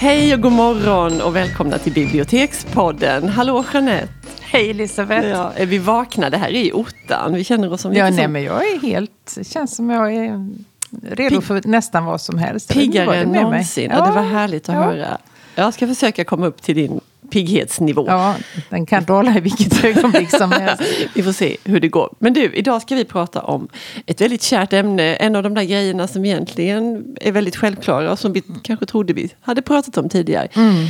Hej 0.00 0.34
och 0.34 0.40
god 0.40 0.52
morgon 0.52 1.20
och 1.20 1.36
välkomna 1.36 1.78
till 1.78 1.92
Bibliotekspodden. 1.92 3.28
Hallå 3.28 3.64
Jeanette! 3.72 4.08
Hej 4.40 4.70
Elisabeth! 4.70 5.28
Ja, 5.28 5.52
är 5.56 5.66
vi 5.66 5.78
vakna? 5.78 6.30
Det 6.30 6.36
här 6.36 6.48
är 6.48 6.52
i 6.52 6.72
ottan. 6.72 7.34
Vi 7.34 7.44
känner 7.44 7.72
oss 7.72 7.80
som 7.80 7.94
Ja, 7.94 8.10
nej, 8.10 8.22
som 8.24 8.32
men 8.32 8.42
jag 8.42 8.70
är 8.72 8.80
helt... 8.80 9.34
Det 9.36 9.44
känns 9.44 9.76
som 9.76 9.90
jag 9.90 10.14
är 10.14 10.48
redo 11.02 11.36
Pigg- 11.36 11.40
för 11.40 11.62
nästan 11.64 12.04
vad 12.04 12.20
som 12.20 12.38
helst. 12.38 12.72
Piggare 12.72 13.16
än 13.16 13.30
mig. 13.30 13.42
någonsin. 13.42 13.90
Ja, 13.90 14.06
det 14.06 14.12
var 14.12 14.22
härligt 14.22 14.68
att 14.68 14.74
ja. 14.74 14.82
höra. 14.82 15.18
Jag 15.54 15.74
ska 15.74 15.86
försöka 15.86 16.24
komma 16.24 16.46
upp 16.46 16.62
till 16.62 16.74
din 16.74 17.00
pigghetsnivå. 17.30 18.04
Ja, 18.08 18.34
den 18.68 18.86
kan 18.86 19.04
dala 19.04 19.36
i 19.36 19.40
vilket 19.40 19.84
ögonblick 19.84 20.30
som 20.30 20.52
helst. 20.60 20.82
Vi 21.14 21.22
får 21.22 21.32
se 21.32 21.56
hur 21.64 21.80
det 21.80 21.88
går. 21.88 22.14
Men 22.18 22.32
du, 22.32 22.52
idag 22.54 22.82
ska 22.82 22.94
vi 22.94 23.04
prata 23.04 23.42
om 23.42 23.68
ett 24.06 24.20
väldigt 24.20 24.42
kärt 24.42 24.72
ämne. 24.72 25.14
En 25.14 25.36
av 25.36 25.42
de 25.42 25.54
där 25.54 25.64
grejerna 25.64 26.08
som 26.08 26.24
egentligen 26.24 27.04
är 27.20 27.32
väldigt 27.32 27.56
självklara 27.56 28.12
och 28.12 28.18
som 28.18 28.32
vi 28.32 28.42
kanske 28.62 28.86
trodde 28.86 29.12
vi 29.12 29.30
hade 29.40 29.62
pratat 29.62 29.96
om 29.96 30.08
tidigare. 30.08 30.48
Mm. 30.54 30.86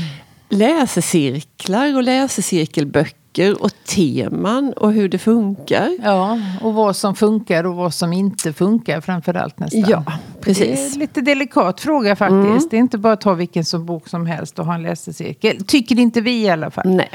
Läsecirklar 0.48 1.97
och 1.97 2.03
läsecirkelböcker 2.03 3.20
och 3.61 3.70
teman 3.84 4.73
och 4.73 4.93
hur 4.93 5.09
det 5.09 5.19
funkar. 5.19 5.91
Ja, 6.02 6.39
och 6.62 6.75
vad 6.75 6.97
som 6.97 7.15
funkar 7.15 7.65
och 7.66 7.75
vad 7.77 7.95
som 7.95 8.12
inte 8.12 8.53
funkar 8.53 9.01
framförallt 9.01 9.59
nästan. 9.59 9.84
Ja, 9.89 10.05
Det 10.34 10.41
precis. 10.41 10.91
är 10.91 10.93
en 10.95 10.98
lite 10.98 11.20
delikat 11.20 11.80
fråga 11.80 12.16
faktiskt. 12.16 12.70
Det 12.70 12.77
är 12.77 12.80
inte 12.80 12.98
bara 12.98 13.12
att 13.12 13.20
ta 13.20 13.34
vilken 13.34 13.65
som 13.65 13.87
bok 13.87 14.09
som 14.09 14.27
helst 14.27 14.59
och 14.59 14.66
ha 14.66 14.75
en 14.75 14.83
läsecirkel. 14.83 15.65
Tycker 15.65 15.98
inte 15.98 16.20
vi 16.20 16.42
i 16.42 16.51
alla 16.51 16.70
fall. 16.70 16.89
Nej, 16.89 17.11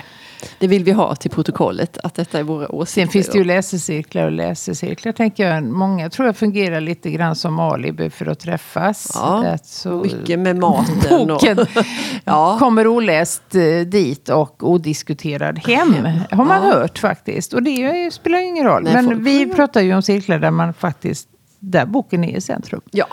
det 0.59 0.67
vill 0.67 0.83
vi 0.83 0.91
ha 0.91 1.15
till 1.15 1.31
protokollet, 1.31 1.97
att 2.03 2.13
detta 2.15 2.39
är 2.39 2.43
våra 2.43 2.71
åsikter. 2.71 3.01
Sen 3.01 3.09
finns 3.11 3.27
det 3.27 3.37
ju 3.37 3.43
läsecirklar 3.43 4.25
och 4.25 4.31
läsecirklar. 4.31 5.11
Tänker 5.11 5.47
jag. 5.51 5.63
Många 5.63 6.09
tror 6.09 6.25
jag 6.25 6.37
fungerar 6.37 6.81
lite 6.81 7.11
grann 7.11 7.35
som 7.35 7.59
alibi 7.59 8.09
för 8.09 8.25
att 8.25 8.39
träffas. 8.39 9.11
Ja, 9.15 9.41
Rätt 9.45 9.65
så 9.65 9.89
Mycket 9.89 10.39
med 10.39 10.55
maten. 10.57 11.27
boken 11.27 11.59
Och, 11.59 11.67
ja, 12.23 12.57
kommer 12.59 12.87
oläst 12.87 13.55
eh, 13.55 13.79
dit 13.87 14.29
och 14.29 14.69
odiskuterad 14.69 15.59
hem. 15.67 15.93
Har 16.31 16.45
man 16.45 16.61
hört 16.61 16.97
faktiskt. 16.99 17.53
Och 17.53 17.63
det 17.63 18.13
spelar 18.13 18.39
ju 18.39 18.45
ingen 18.45 18.65
roll. 18.65 18.83
Nej, 18.83 18.93
Men 18.93 19.23
vi 19.23 19.53
pratar 19.53 19.81
ju 19.81 19.95
om 19.95 20.01
cirklar 20.01 20.39
där 20.39 20.51
man 20.51 20.73
faktiskt, 20.73 21.27
där 21.59 21.85
boken 21.85 22.23
är 22.23 22.37
i 22.37 22.41
centrum. 22.41 22.81
ja. 22.91 23.05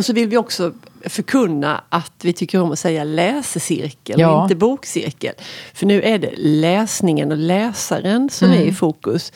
Och 0.00 0.04
så 0.04 0.12
vill 0.12 0.28
vi 0.28 0.36
också 0.36 0.72
förkunna 1.06 1.84
att 1.88 2.12
vi 2.22 2.32
tycker 2.32 2.60
om 2.62 2.72
att 2.72 2.78
säga 2.78 3.04
läsecirkel 3.04 4.14
och 4.14 4.20
Ja. 4.20 4.42
inte 4.42 4.54
bokcirkel. 4.54 5.34
För 5.74 5.86
nu 5.86 6.02
är 6.02 6.18
det 6.18 6.30
läsningen 6.36 7.30
och 7.32 7.36
läsaren 7.38 8.30
som 8.30 8.48
Mm. 8.48 8.60
är 8.60 8.64
i 8.64 8.72
fokus. 8.72 9.32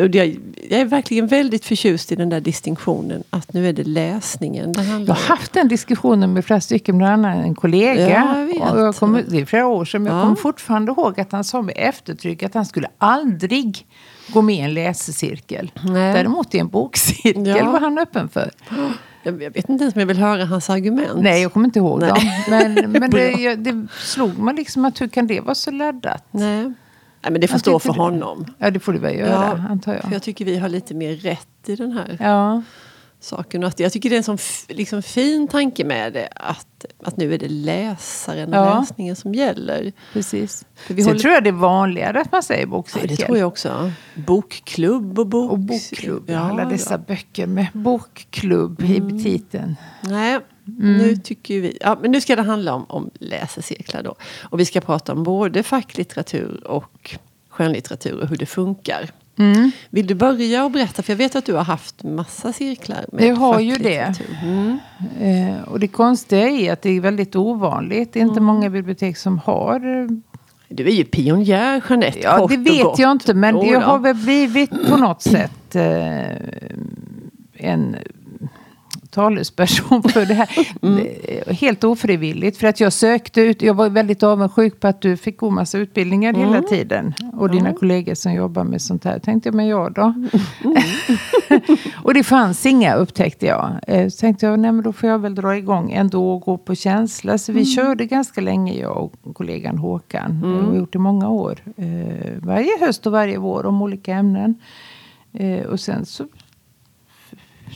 Och 0.00 0.10
det- 0.10 0.36
jag 0.70 0.80
är 0.80 0.84
verkligen 0.84 1.26
väldigt 1.26 1.64
förtjust 1.64 2.12
i 2.12 2.16
den 2.16 2.28
där 2.28 2.40
distinktionen 2.40 3.22
att 3.30 3.52
nu 3.52 3.68
är 3.68 3.72
det 3.72 3.84
läsningen 3.84 4.72
det 4.72 4.82
Jag 4.82 4.88
handlar 4.90 5.14
har 5.14 5.22
om. 5.22 5.28
haft 5.28 5.52
den 5.52 5.68
diskussionen 5.68 6.32
med 6.32 6.44
flera 6.44 6.60
stycken, 6.60 6.98
bland 6.98 7.26
annat 7.26 7.44
en 7.44 7.54
kollega. 7.54 8.10
Ja, 8.10 8.38
jag 8.38 8.46
vet. 8.46 8.72
Och 8.72 8.80
jag 8.80 8.96
kommer, 8.96 9.24
det 9.28 9.40
är 9.40 9.44
flera 9.46 9.66
år 9.66 9.84
sedan, 9.84 10.02
men 10.02 10.12
jag 10.12 10.18
Ja. 10.20 10.22
kommer 10.24 10.36
fortfarande 10.36 10.92
ihåg 10.92 11.20
att 11.20 11.32
han 11.32 11.44
sa 11.44 11.62
med 11.62 11.74
eftertryck 11.78 12.42
att 12.42 12.54
han 12.54 12.66
skulle 12.66 12.88
aldrig 12.98 13.86
gå 14.28 14.42
med 14.42 14.54
i 14.56 14.60
en 14.60 14.74
läsecirkel. 14.74 15.70
Nej. 15.84 16.14
Däremot 16.14 16.54
i 16.54 16.58
en 16.58 16.68
bokcirkel 16.68 17.46
Ja. 17.46 17.70
var 17.70 17.80
han 17.80 17.98
öppen 17.98 18.28
för. 18.28 18.50
Jag 19.24 19.42
jag 19.42 19.50
vet 19.50 19.68
inte 19.68 19.84
ens 19.84 19.94
om 19.94 20.00
jag 20.00 20.06
vill 20.06 20.18
höra 20.18 20.44
hans 20.44 20.70
argument. 20.70 21.22
Nej, 21.22 21.42
jag 21.42 21.52
kommer 21.52 21.66
inte 21.66 21.78
ihåg 21.78 22.00
Nej. 22.00 22.08
dem. 22.08 22.18
Men, 22.48 22.92
men 22.92 23.10
det, 23.10 23.54
det 23.56 23.86
slog 23.98 24.38
mig 24.38 24.54
liksom 24.54 24.84
att 24.84 25.00
hur 25.00 25.08
kan 25.08 25.26
det 25.26 25.40
vara 25.40 25.54
så 25.54 25.70
laddat? 25.70 26.24
Nej. 26.30 26.62
Nej, 27.22 27.32
men 27.32 27.40
det 27.40 27.48
får 27.48 27.58
stå 27.58 27.78
för 27.78 27.92
det- 27.92 27.98
honom. 28.00 28.46
Ja, 28.58 28.70
det 28.70 28.80
får 28.80 28.92
du 28.92 28.98
väl 28.98 29.18
göra, 29.18 29.64
antar 29.70 29.94
jag. 29.94 30.02
För 30.02 30.12
jag 30.12 30.22
tycker 30.22 30.44
vi 30.44 30.56
har 30.58 30.68
lite 30.68 30.94
mer 30.94 31.14
rätt 31.16 31.48
i 31.68 31.76
den 31.76 31.92
här 31.92 32.16
Ja, 32.20 32.62
saken. 33.24 33.62
Och 33.62 33.68
att 33.68 33.80
jag 33.80 33.92
tycker 33.92 34.10
det 34.10 34.16
är 34.16 34.18
en 34.18 34.38
sån 34.38 34.38
liksom 34.68 35.02
fin 35.02 35.48
tanke 35.48 35.84
med 35.84 36.12
det. 36.12 36.28
Att, 36.36 36.84
att 37.04 37.16
nu 37.16 37.34
är 37.34 37.38
det 37.38 37.48
läsaren 37.48 38.48
och 38.48 38.54
Ja. 38.66 38.78
läsningen 38.80 39.16
som 39.16 39.34
gäller. 39.34 39.92
precis. 40.12 40.64
För 40.74 40.94
vi 40.94 41.02
Sen 41.02 41.08
håller- 41.10 41.20
tror 41.20 41.34
jag 41.34 41.44
det 41.44 41.50
är 41.50 41.52
vanligare 41.52 42.20
att 42.20 42.32
man 42.32 42.42
säger 42.42 42.60
Ja, 42.62 42.66
bokcirkel. 42.66 43.08
det 43.08 43.16
tror 43.16 43.38
jag 43.38 43.48
också. 43.48 43.90
Bokklubb 44.14 45.18
och 45.18 45.26
bok... 45.26 45.52
Och 45.52 45.58
bokklubb, 45.58 46.24
Ja, 46.30 46.38
alla 46.38 46.62
ja. 46.62 46.68
dessa 46.68 46.98
böcker 46.98 47.46
med 47.46 47.66
bokklubb 47.72 48.80
i 48.82 49.22
titeln. 49.22 49.76
Nej, 50.02 50.38
Mm. 50.68 50.96
nu 50.98 51.16
tycker 51.16 51.60
vi... 51.60 51.78
Ja, 51.80 51.98
men 52.02 52.10
nu 52.10 52.20
ska 52.20 52.36
det 52.36 52.42
handla 52.42 52.74
om, 52.74 52.84
om 52.88 53.10
läsecirklar 53.14 54.02
då. 54.02 54.14
Och 54.42 54.60
vi 54.60 54.64
ska 54.64 54.80
prata 54.80 55.12
om 55.12 55.22
både 55.22 55.62
facklitteratur 55.62 56.66
och 56.66 57.16
skönlitteratur 57.48 58.20
och 58.20 58.28
hur 58.28 58.36
det 58.36 58.46
funkar. 58.46 59.10
Mm. 59.38 59.70
Vill 59.90 60.06
du 60.06 60.14
börja 60.14 60.64
och 60.64 60.70
berätta? 60.70 61.02
För 61.02 61.12
jag 61.12 61.18
vet 61.18 61.36
att 61.36 61.44
du 61.44 61.54
har 61.54 61.64
haft 61.64 62.02
massa 62.02 62.52
cirklar 62.52 63.04
med 63.12 63.24
Jag 63.26 63.34
har 63.36 63.60
ju 63.60 63.74
det. 63.76 64.14
Mm. 64.42 64.78
Eh, 65.20 65.62
och 65.68 65.80
det 65.80 65.88
konstiga 65.88 66.48
är 66.48 66.72
att 66.72 66.82
det 66.82 66.90
är 66.90 67.00
väldigt 67.00 67.36
ovanligt. 67.36 68.12
Det 68.12 68.18
är 68.18 68.22
Mm. 68.22 68.30
inte 68.32 68.40
många 68.40 68.70
bibliotek 68.70 69.16
som 69.16 69.38
har 69.38 70.00
eh, 70.02 70.06
Du 70.68 70.86
är 70.86 70.92
ju 70.92 71.04
pionjär, 71.04 71.82
Jeanette. 71.88 72.18
Ja, 72.22 72.46
det 72.50 72.56
vet 72.56 72.98
jag 72.98 73.10
inte. 73.12 73.34
Men 73.34 73.66
jag 73.66 73.82
då. 73.82 73.86
har 73.86 73.98
väl 73.98 74.14
blivit 74.16 74.70
på 74.90 74.96
något 74.96 75.22
sätt 75.22 75.76
eh, 75.76 76.30
en 77.56 77.96
talesperson 79.14 80.02
för 80.02 80.26
det 80.26 80.34
här. 80.34 80.48
Mm. 80.82 81.06
Eh, 81.24 81.54
Helt 81.54 81.84
ofrivilligt. 81.84 82.56
För 82.58 82.66
att 82.66 82.80
jag 82.80 82.92
sökte 82.92 83.40
ut. 83.40 83.62
Jag 83.62 83.74
var 83.74 83.88
väldigt 83.88 84.22
avundsjuk 84.22 84.80
på 84.80 84.86
att 84.88 85.00
du 85.02 85.16
fick 85.16 85.36
gå 85.36 85.50
massa 85.50 85.78
utbildningar 85.78 86.34
hela 86.34 86.56
Mm. 86.56 86.68
tiden. 86.68 87.14
Och 87.32 87.50
dina 87.50 87.72
kollegor 87.72 88.14
som 88.14 88.32
jobbar 88.32 88.64
med 88.64 88.82
sånt 88.82 89.04
här. 89.04 89.18
Tänkte 89.18 89.48
jag, 89.48 89.54
men 89.54 89.66
jag 89.66 89.92
då? 89.92 90.02
Mm. 90.02 90.28
och 92.02 92.14
det 92.14 92.24
fanns 92.24 92.66
inga 92.66 92.94
upptäckte 92.94 93.46
jag. 93.46 93.70
Eh, 93.86 94.08
så 94.08 94.20
tänkte 94.20 94.46
jag, 94.46 94.58
nej 94.58 94.72
men 94.72 94.84
då 94.84 94.92
får 94.92 95.08
jag 95.08 95.18
väl 95.18 95.34
dra 95.34 95.56
igång 95.56 95.92
ändå 95.92 96.30
och 96.34 96.40
gå 96.40 96.58
på 96.58 96.74
känsla. 96.74 97.38
Så 97.38 97.52
vi 97.52 97.58
Mm. 97.60 97.70
körde 97.70 98.06
ganska 98.06 98.40
länge 98.40 98.74
jag 98.80 98.96
och 99.22 99.34
kollegan 99.34 99.78
Håkan. 99.78 100.40
Det 100.40 100.48
har 100.64 100.70
vi 100.72 100.78
gjort 100.78 100.94
i 100.94 100.98
många 100.98 101.28
år. 101.28 101.58
Eh, 101.76 101.84
varje 102.42 102.78
höst 102.80 103.06
och 103.06 103.12
varje 103.12 103.38
vår 103.38 103.66
om 103.66 103.82
olika 103.82 104.14
ämnen. 104.14 104.54
Och 105.70 105.80
sen 105.80 106.06
så 106.06 106.24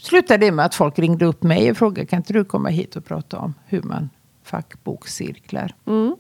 slutade 0.03 0.47
det 0.47 0.53
med 0.53 0.65
att 0.65 0.75
folk 0.75 0.99
ringde 0.99 1.25
upp 1.27 1.43
mig 1.43 1.71
och 1.71 1.77
frågade 1.77 2.07
kan 2.07 2.17
inte 2.17 2.33
du 2.33 2.45
komma 2.45 2.69
hit 2.69 2.97
och 2.97 3.05
prata 3.05 3.39
om 3.39 3.55
hur 3.67 3.83
man 3.83 4.11
fackbokcirklar. 4.45 5.75
Mm. 5.87 6.17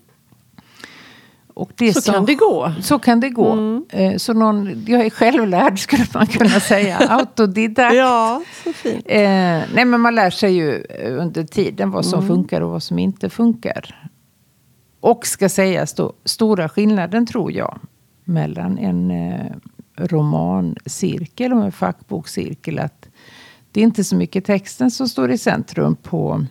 Och 1.54 1.70
det 1.76 1.92
Så 1.94 2.00
som- 2.00 2.14
kan 2.14 2.24
det 2.24 2.34
gå. 2.34 2.72
Så 2.80 2.98
kan 2.98 3.20
det 3.20 3.30
gå. 3.30 3.82
Eh, 3.90 4.16
så 4.16 4.32
någon, 4.32 4.84
jag 4.86 5.06
är 5.06 5.10
självlärd 5.10 5.78
skulle 5.82 6.04
man 6.14 6.26
kunna 6.26 6.60
säga. 6.60 6.96
Autodidakt. 6.98 7.96
Ja, 7.96 8.42
så 8.64 8.72
fint. 8.72 9.02
Eh, 9.06 9.20
nej 9.74 9.84
men 9.84 10.00
man 10.00 10.14
lär 10.14 10.30
sig 10.30 10.52
ju 10.54 10.74
eh, 10.84 11.22
under 11.22 11.44
tiden 11.44 11.90
vad 11.90 12.06
som 12.06 12.26
funkar 12.26 12.60
och 12.60 12.70
vad 12.70 12.82
som 12.82 12.98
inte 12.98 13.30
funkar. 13.30 14.10
Och 15.00 15.26
ska 15.26 15.48
sägas 15.48 15.94
då, 15.94 16.12
stora 16.24 16.68
skillnaden 16.68 17.26
tror 17.26 17.52
jag 17.52 17.78
mellan 18.24 18.78
en 18.78 19.10
eh, 19.10 19.52
romancirkel 19.96 21.52
och 21.52 21.64
en 21.64 21.72
fackbokcirkel 21.72 22.78
att 22.78 23.08
det 23.72 23.80
är 23.80 23.84
inte 23.84 24.04
så 24.04 24.16
mycket 24.16 24.44
texten 24.44 24.90
som 24.90 25.08
står 25.08 25.30
i 25.30 25.38
centrum 25.38 25.96
på 25.96 26.44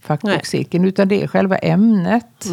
fackbokcirkeln 0.00 0.84
utan 0.84 1.08
det 1.08 1.22
är 1.22 1.26
själva 1.26 1.58
ämnet. 1.58 2.46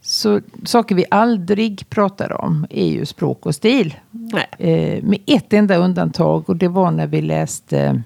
Så 0.00 0.40
saker 0.64 0.94
vi 0.94 1.04
aldrig 1.10 1.90
pratar 1.90 2.32
om 2.32 2.66
är 2.70 2.86
ju 2.86 3.06
språk 3.06 3.46
och 3.46 3.54
stil. 3.54 3.96
Eh, 4.58 5.02
med 5.02 5.18
ett 5.26 5.52
enda 5.52 5.76
undantag 5.76 6.48
och 6.48 6.56
det 6.56 6.68
var 6.68 6.90
när 6.90 7.06
vi 7.06 7.22
läste 7.22 8.02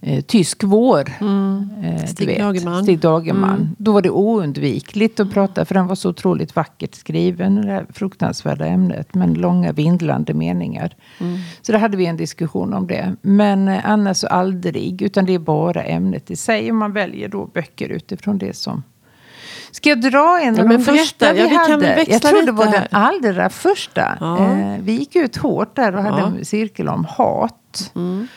eh, 0.00 0.20
Tysk 0.20 0.64
vår. 0.64 1.08
Eh, 1.08 1.26
Mm. 1.26 2.06
Stig 2.06 2.38
Dagerman. 2.40 2.82
Stig 2.82 2.98
Dagerman. 2.98 3.50
Mm. 3.54 3.68
Då 3.78 3.92
var 3.92 4.02
det 4.02 4.10
oundvikligt 4.10 5.20
att 5.20 5.32
prata 5.32 5.64
för 5.64 5.74
den 5.74 5.86
var 5.86 5.94
så 5.94 6.10
otroligt 6.10 6.56
vackert 6.56 6.94
skriven. 6.94 7.54
Det 7.56 7.72
här 7.72 7.86
fruktansvärda 7.92 8.66
ämnet. 8.66 9.14
Men 9.14 9.34
långa 9.34 9.72
vindlande 9.72 10.34
meningar. 10.34 10.96
Mm. 11.20 11.38
Så 11.62 11.72
då 11.72 11.78
hade 11.78 11.96
vi 11.96 12.06
en 12.06 12.16
diskussion 12.16 12.74
om 12.74 12.86
det. 12.86 13.16
Men 13.22 13.68
eh, 13.68 13.90
annars 13.90 14.24
aldrig. 14.24 15.02
Utan 15.02 15.26
det 15.26 15.34
är 15.34 15.38
bara 15.38 15.82
ämnet 15.82 16.30
i 16.30 16.36
sig. 16.36 16.70
Och 16.70 16.76
man 16.76 16.92
väljer 16.92 17.28
då 17.28 17.46
böcker 17.46 17.88
utifrån 17.88 18.38
det 18.38 18.56
som 18.56 18.82
Ska 19.70 19.88
jag 19.88 20.00
dra 20.00 20.40
en 20.42 20.56
Ja, 20.56 20.62
av 20.62 20.68
de 20.68 20.78
första 20.78 21.32
vi 21.32 21.40
Ja, 21.40 21.48
vi 21.48 21.56
hade? 21.56 22.04
Jag 22.08 22.22
tror 22.22 22.46
det 22.46 22.52
var 22.52 22.64
den 22.64 22.74
här. 22.74 22.88
allra 22.90 23.50
första. 23.50 24.16
Ja. 24.20 24.38
Eh, 24.52 24.76
vi 24.82 24.92
gick 24.92 25.16
ut 25.16 25.36
hårt 25.36 25.76
där 25.76 25.96
och 25.96 26.02
hade 26.02 26.22
en 26.22 26.44
cirkel 26.44 26.88
om 26.88 27.04
hat. 27.04 27.92
Mm. 27.94 28.28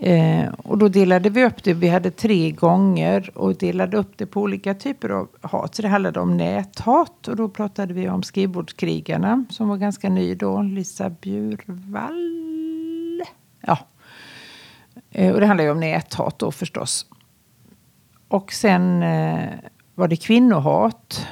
Eh, 0.00 0.48
och 0.48 0.78
då 0.78 0.88
delade 0.88 1.30
vi 1.30 1.44
upp 1.44 1.64
det. 1.64 1.74
Vi 1.74 1.88
hade 1.88 2.10
tre 2.10 2.50
gånger 2.50 3.30
och 3.34 3.56
delade 3.56 3.96
upp 3.96 4.12
det 4.16 4.26
på 4.26 4.42
olika 4.42 4.74
typer 4.74 5.08
av 5.08 5.28
hat. 5.40 5.74
Så 5.74 5.82
det 5.82 5.88
handlade 5.88 6.20
om 6.20 6.36
näthat. 6.36 7.28
Och 7.28 7.36
då 7.36 7.48
pratade 7.48 7.94
vi 7.94 8.08
om 8.08 8.22
skrivbordskrigarna 8.22 9.44
som 9.50 9.68
var 9.68 9.76
ganska 9.76 10.08
ny 10.08 10.34
då. 10.34 10.62
Lisa 10.62 11.10
Bjurvall. 11.10 13.22
Ja. 13.60 13.78
Eh, 15.10 15.34
och 15.34 15.40
det 15.40 15.46
handlar 15.46 15.64
ju 15.64 15.70
om 15.70 15.80
näthat 15.80 16.38
då 16.38 16.52
förstås. 16.52 17.06
Och 18.28 18.52
sen 18.52 19.02
eh, 19.02 19.48
var 19.94 20.08
det 20.08 20.16
kvinnohat. 20.16 21.26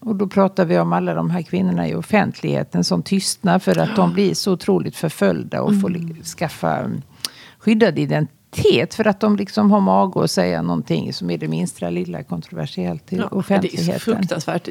Och 0.00 0.16
då 0.16 0.26
pratar 0.26 0.64
vi 0.64 0.78
om 0.78 0.92
alla 0.92 1.14
de 1.14 1.30
här 1.30 1.42
kvinnorna 1.42 1.88
i 1.88 1.94
offentligheten 1.94 2.84
som 2.84 3.02
tystnar 3.02 3.58
för 3.58 3.78
att 3.78 3.96
de 3.96 4.12
blir 4.12 4.34
så 4.34 4.52
otroligt 4.52 4.96
förföljda 4.96 5.62
och 5.62 5.80
får 5.80 5.90
li- 5.90 6.22
skaffa 6.22 6.78
mm, 6.78 7.02
skyddad 7.68 7.98
identitet 7.98 8.94
för 8.94 9.06
att 9.06 9.20
de 9.20 9.36
liksom 9.36 9.70
har 9.70 9.80
mage 9.80 10.24
att 10.24 10.30
säga 10.30 10.62
någonting 10.62 11.12
som 11.12 11.30
är 11.30 11.38
det 11.38 11.48
minsta 11.48 11.90
lilla 11.90 12.22
kontroversiellt 12.22 13.12
i 13.12 13.16
Ja, 13.16 13.28
offentligheten. 13.28 13.86
Det 13.86 13.92
är 13.92 13.98
så 13.98 14.04
fruktansvärt. 14.04 14.68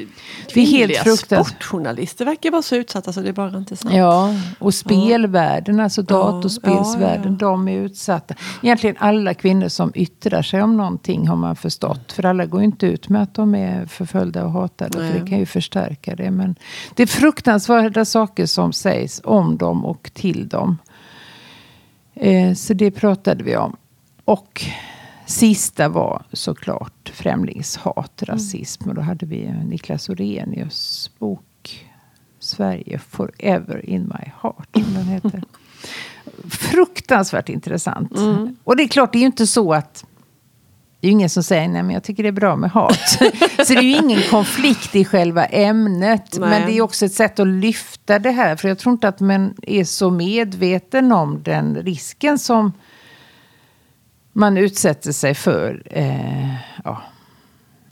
Det 0.54 0.60
är 0.60 0.66
helt 0.66 0.96
fruktansvärt. 0.96 1.46
sportjournalister 1.46 2.24
verkar 2.24 2.50
vara 2.50 2.62
så 2.62 2.76
utsatta 2.76 3.12
så 3.12 3.20
det 3.20 3.28
är 3.28 3.32
bara 3.32 3.58
inte 3.58 3.76
sant. 3.76 3.94
Ja, 3.94 4.34
och 4.58 4.74
spelvärlden, 4.74 5.80
alltså 5.80 6.02
datorspelsvärlden, 6.02 7.38
Ja, 7.40 7.46
ja, 7.46 7.50
de 7.50 7.68
är 7.68 7.78
utsatta. 7.78 8.34
Egentligen 8.62 8.96
alla 8.98 9.34
kvinnor 9.34 9.68
som 9.68 9.92
yttrar 9.94 10.42
sig 10.42 10.62
om 10.62 10.76
någonting 10.76 11.28
har 11.28 11.36
man 11.36 11.56
förstått. 11.56 12.12
För 12.12 12.24
alla 12.24 12.46
går 12.46 12.62
inte 12.62 12.86
ut 12.86 13.08
med 13.08 13.22
att 13.22 13.34
de 13.34 13.54
är 13.54 13.86
förföljda 13.86 14.44
och 14.44 14.52
hatade. 14.52 14.98
Nej. 14.98 15.12
För 15.12 15.20
det 15.20 15.26
kan 15.26 15.38
ju 15.38 15.46
förstärka 15.46 16.16
det. 16.16 16.30
Men 16.30 16.54
det 16.94 17.02
är 17.02 17.06
fruktansvärda 17.06 18.04
saker 18.04 18.46
som 18.46 18.72
sägs 18.72 19.20
om 19.24 19.56
dem 19.56 19.84
och 19.84 20.10
till 20.14 20.48
dem. 20.48 20.78
Eh, 22.20 22.54
så 22.54 22.74
det 22.74 22.90
pratade 22.90 23.44
vi 23.44 23.56
om. 23.56 23.76
Och 24.24 24.64
sista 25.26 25.88
var 25.88 26.24
såklart 26.32 27.12
främlingshat, 27.14 28.22
rasism. 28.22 28.88
Och 28.88 28.94
då 28.94 29.00
hade 29.00 29.26
vi 29.26 29.52
Niklas 29.64 30.08
Orenius 30.08 31.10
bok 31.18 31.86
Sverige 32.38 32.98
forever 32.98 33.86
in 33.86 34.02
my 34.02 34.32
heart. 34.42 34.68
Som 34.72 34.94
den 34.94 35.04
heter. 35.04 35.42
Fruktansvärt 36.48 37.48
intressant. 37.48 38.12
Och 38.64 38.76
det 38.76 38.82
är 38.82 38.88
klart, 38.88 39.12
det 39.12 39.18
är 39.18 39.20
ju 39.20 39.26
inte 39.26 39.46
så 39.46 39.72
att 39.72 40.04
det 41.00 41.06
är 41.06 41.08
ju 41.08 41.12
ingen 41.12 41.30
som 41.30 41.42
säger 41.42 41.68
nej 41.68 41.82
men 41.82 41.94
jag 41.94 42.02
tycker 42.02 42.22
det 42.22 42.28
är 42.28 42.32
bra 42.32 42.56
med 42.56 42.70
hat. 42.70 42.98
så 43.66 43.74
det 43.74 43.78
är 43.78 43.82
ju 43.82 43.96
ingen 43.96 44.22
konflikt 44.30 44.96
i 44.96 45.04
själva 45.04 45.44
ämnet. 45.44 46.38
Nej. 46.38 46.50
Men 46.50 46.66
det 46.66 46.78
är 46.78 46.82
också 46.82 47.06
ett 47.06 47.12
sätt 47.12 47.40
att 47.40 47.46
lyfta 47.46 48.18
det 48.18 48.30
här. 48.30 48.56
För 48.56 48.68
jag 48.68 48.78
tror 48.78 48.92
inte 48.92 49.08
att 49.08 49.20
man 49.20 49.54
är 49.62 49.84
så 49.84 50.10
medveten 50.10 51.12
om 51.12 51.42
den 51.42 51.74
risken 51.74 52.38
som 52.38 52.72
man 54.32 54.56
utsätter 54.56 55.12
sig 55.12 55.34
för. 55.34 55.82
Eh, 55.86 56.54
ja. 56.84 57.02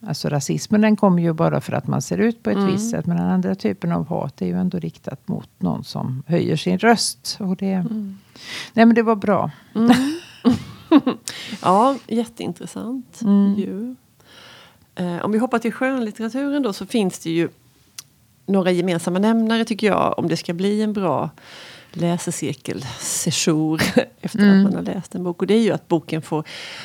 Alltså 0.06 0.28
rasismen 0.28 0.80
den 0.80 0.96
kommer 0.96 1.22
ju 1.22 1.32
bara 1.32 1.60
för 1.60 1.72
att 1.72 1.86
man 1.86 2.02
ser 2.02 2.18
ut 2.18 2.42
på 2.42 2.50
ett 2.50 2.72
visst 2.72 2.90
sätt. 2.90 3.06
Men 3.06 3.16
den 3.16 3.26
andra 3.26 3.54
typen 3.54 3.92
av 3.92 4.08
hat 4.08 4.42
är 4.42 4.46
ju 4.46 4.58
ändå 4.58 4.78
riktat 4.78 5.28
mot 5.28 5.50
någon 5.58 5.84
som 5.84 6.22
höjer 6.26 6.56
sin 6.56 6.78
röst. 6.78 7.36
Och 7.40 7.56
det, 7.56 7.84
Nej 8.72 8.86
men 8.86 8.94
det 8.94 9.02
var 9.02 9.16
bra. 9.16 9.50
Ja, 11.62 11.96
jätteintressant. 12.06 13.20
Mm. 13.22 13.54
Ju. 13.58 13.94
Eh, 14.94 15.24
om 15.24 15.32
vi 15.32 15.38
hoppar 15.38 15.58
till 15.58 15.72
skönlitteraturen 15.72 16.62
då 16.62 16.72
så 16.72 16.86
finns 16.86 17.18
det 17.18 17.30
ju 17.30 17.48
några 18.46 18.70
gemensamma 18.70 19.18
nämnare 19.18 19.64
tycker 19.64 19.86
jag 19.86 20.18
om 20.18 20.28
det 20.28 20.36
ska 20.36 20.54
bli 20.54 20.82
en 20.82 20.92
bra 20.92 21.30
läsecirkelsession 21.92 23.78
efter 24.20 24.38
Mm. 24.38 24.56
att 24.58 24.72
man 24.72 24.74
har 24.74 24.94
läst 24.94 25.14
en 25.14 25.24
bok. 25.24 25.40
Och 25.42 25.46
det 25.46 25.54
är 25.54 25.62
ju 25.62 25.72
att 25.72 25.88
boken 25.88 26.22
får, 26.22 26.44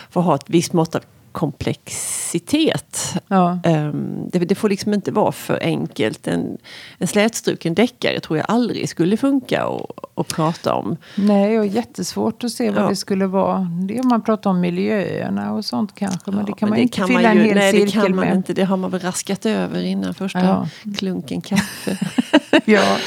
får 0.09 0.21
ha 0.21 0.36
ett 0.36 0.44
visst 0.50 0.74
mått 0.74 0.95
av 0.95 1.01
komplexitet. 1.31 3.13
Ja. 3.28 3.60
Ehm, 3.63 4.30
det, 4.30 4.39
det 4.39 4.56
får 4.56 4.69
liksom 4.69 4.94
inte 4.94 5.12
vara 5.12 5.31
för 5.31 5.60
enkelt. 5.62 6.28
En, 6.28 6.57
en 6.98 7.07
slätstruken 7.07 7.74
deckare 7.75 8.19
tror 8.19 8.38
jag 8.38 8.45
aldrig 8.50 8.89
skulle 8.89 9.18
funka 9.18 9.68
att 10.16 10.28
prata 10.28 10.74
om. 10.74 10.98
Nej, 11.16 11.60
och 11.60 11.66
jättesvårt 11.68 12.44
att 12.44 12.51
se 12.51 12.72
vad 12.72 12.83
Ja. 12.83 12.89
det 12.89 12.95
skulle 12.95 13.25
vara. 13.28 13.60
Det 13.88 13.98
är 13.98 14.01
om 14.01 14.07
man 14.07 14.22
pratar 14.22 14.50
om 14.50 14.60
miljöerna 14.60 15.54
och 15.54 15.66
sånt 15.66 15.95
kanske. 15.95 16.31
Men 16.31 16.45
det 16.45 16.51
Ja, 16.51 16.56
kan 16.56 16.69
man 16.69 16.75
det 16.78 16.81
inte 16.83 16.98
kan 16.98 17.07
fylla 17.07 17.22
man 17.22 17.31
en 17.31 17.38
ju- 17.38 17.44
hel 17.44 17.56
nej, 17.57 17.72
det 17.72 17.77
cirkel 17.77 18.01
kan 18.01 18.16
man 18.16 18.25
med. 18.25 18.36
inte. 18.38 18.54
Det 18.54 18.63
har 18.63 18.77
man 18.77 18.92
väl 18.92 19.01
raskat 19.01 19.45
över 19.45 19.84
innan 19.84 20.13
första 20.13 20.39
Ja. 20.39 20.68
klunken 20.98 21.42
kaffe. 21.42 21.98
ja. 22.66 22.84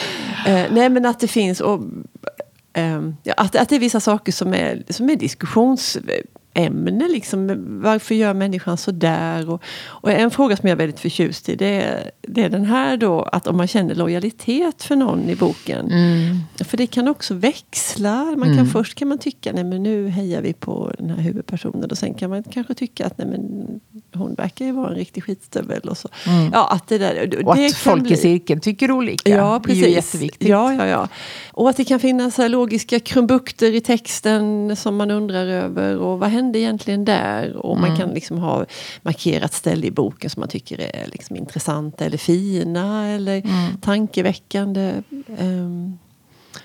Eh, 0.47 0.67
nej 0.71 0.89
men 0.89 1.07
att 1.07 1.21
det 1.21 1.29
finns 1.29 1.61
och, 1.61 1.81
ja, 3.23 3.35
att, 3.37 3.57
att 3.57 3.69
det 3.69 3.75
är 3.77 3.81
vissa 3.81 4.01
saker 4.01 4.33
som 4.33 4.55
är, 4.55 4.83
som 4.91 5.11
är 5.11 5.17
diskussionsämne. 6.55 7.09
Liksom. 7.09 7.65
Varför 7.83 8.15
gör 8.15 8.35
människan 8.35 8.77
så 8.77 8.91
där? 8.91 9.51
Och, 9.51 9.63
och 9.87 10.11
en 10.11 10.31
fråga 10.31 10.57
som 10.57 10.69
jag 10.69 10.77
är 10.77 10.79
väldigt 10.79 11.01
förtjust 11.01 11.49
i 11.49 11.57
det 11.57 11.83
är, 11.83 12.11
det 12.23 12.43
är 12.45 12.49
den 12.49 12.65
här 12.65 12.97
då 12.97 13.23
att 13.23 13.47
om 13.47 13.57
man 13.57 13.67
känner 13.67 13.95
lojalitet 13.95 14.83
för 14.83 14.97
någon 14.97 15.31
i 15.31 15.35
boken. 15.37 15.91
Mm. 15.91 16.39
För 16.65 16.77
det 16.77 16.87
kan 16.87 17.09
också 17.09 17.35
växla. 17.35 18.25
Man 18.37 18.57
kan, 18.57 18.67
Först 18.67 18.95
kan 18.95 19.09
man 19.09 19.19
tycka 19.19 19.53
nej 19.53 19.65
men 19.65 19.83
nu 19.83 20.09
hejar 20.09 20.43
vi 20.43 20.53
på 20.53 20.93
den 20.99 21.11
här 21.11 21.17
huvudpersonen. 21.23 21.91
Och 21.91 21.99
sen 21.99 22.15
kan 22.15 22.31
man 22.31 22.43
kanske 22.43 22.75
tycka 22.75 23.07
att 23.07 23.19
nej 23.19 23.27
men 23.27 23.67
hon 24.15 24.35
verkar 24.35 24.65
ju 24.65 24.73
vara 24.73 24.89
en 24.91 24.95
riktig 24.95 25.25
skitstövel. 25.25 25.81
Och 25.89 25.99
så. 25.99 26.09
Ja, 26.53 26.69
att 26.71 26.89
det 26.89 26.99
där, 26.99 27.15
Mm. 27.15 27.47
Och 27.47 27.57
det 27.57 27.67
att 27.67 27.75
folk 27.77 28.03
bli- 28.03 28.13
i 28.13 28.17
cirkeln 28.17 28.61
tycker 28.61 28.91
olika. 28.91 29.31
Ja, 29.31 29.61
Det 29.65 29.73
är 29.73 29.75
ju 29.75 29.83
precis. 29.83 29.97
jätteviktigt. 29.97 30.49
Ja, 30.49 30.75
ja, 30.75 30.87
ja. 30.87 31.09
Och 31.53 31.71
att 31.71 31.77
det 31.77 31.85
kan 31.85 32.01
finnas 32.01 32.39
logiska 32.39 33.01
krumbukter 33.01 33.75
i 33.75 33.81
texten 33.81 34.77
som 34.77 34.97
man 34.97 35.11
undrar 35.11 35.47
över. 35.47 35.97
Och 35.99 36.19
vad 36.19 36.31
hände 36.45 36.59
egentligen 36.59 37.05
där? 37.05 37.57
Och 37.57 37.77
Mm. 37.79 37.89
man 37.89 37.99
kan 37.99 38.09
liksom 38.11 38.39
ha 38.39 38.65
markerat 39.03 39.53
ställe 39.53 39.87
i 39.87 39.91
boken 39.91 40.31
som 40.31 40.41
man 40.41 40.49
tycker 40.49 40.79
är 40.81 41.07
liksom 41.13 41.37
intressanta 41.37 42.05
eller 42.05 42.19
fina 42.19 43.09
eller 43.09 43.37
Mm. 43.39 43.77
tankeväckande. 43.81 45.03
Ehm, 45.39 45.99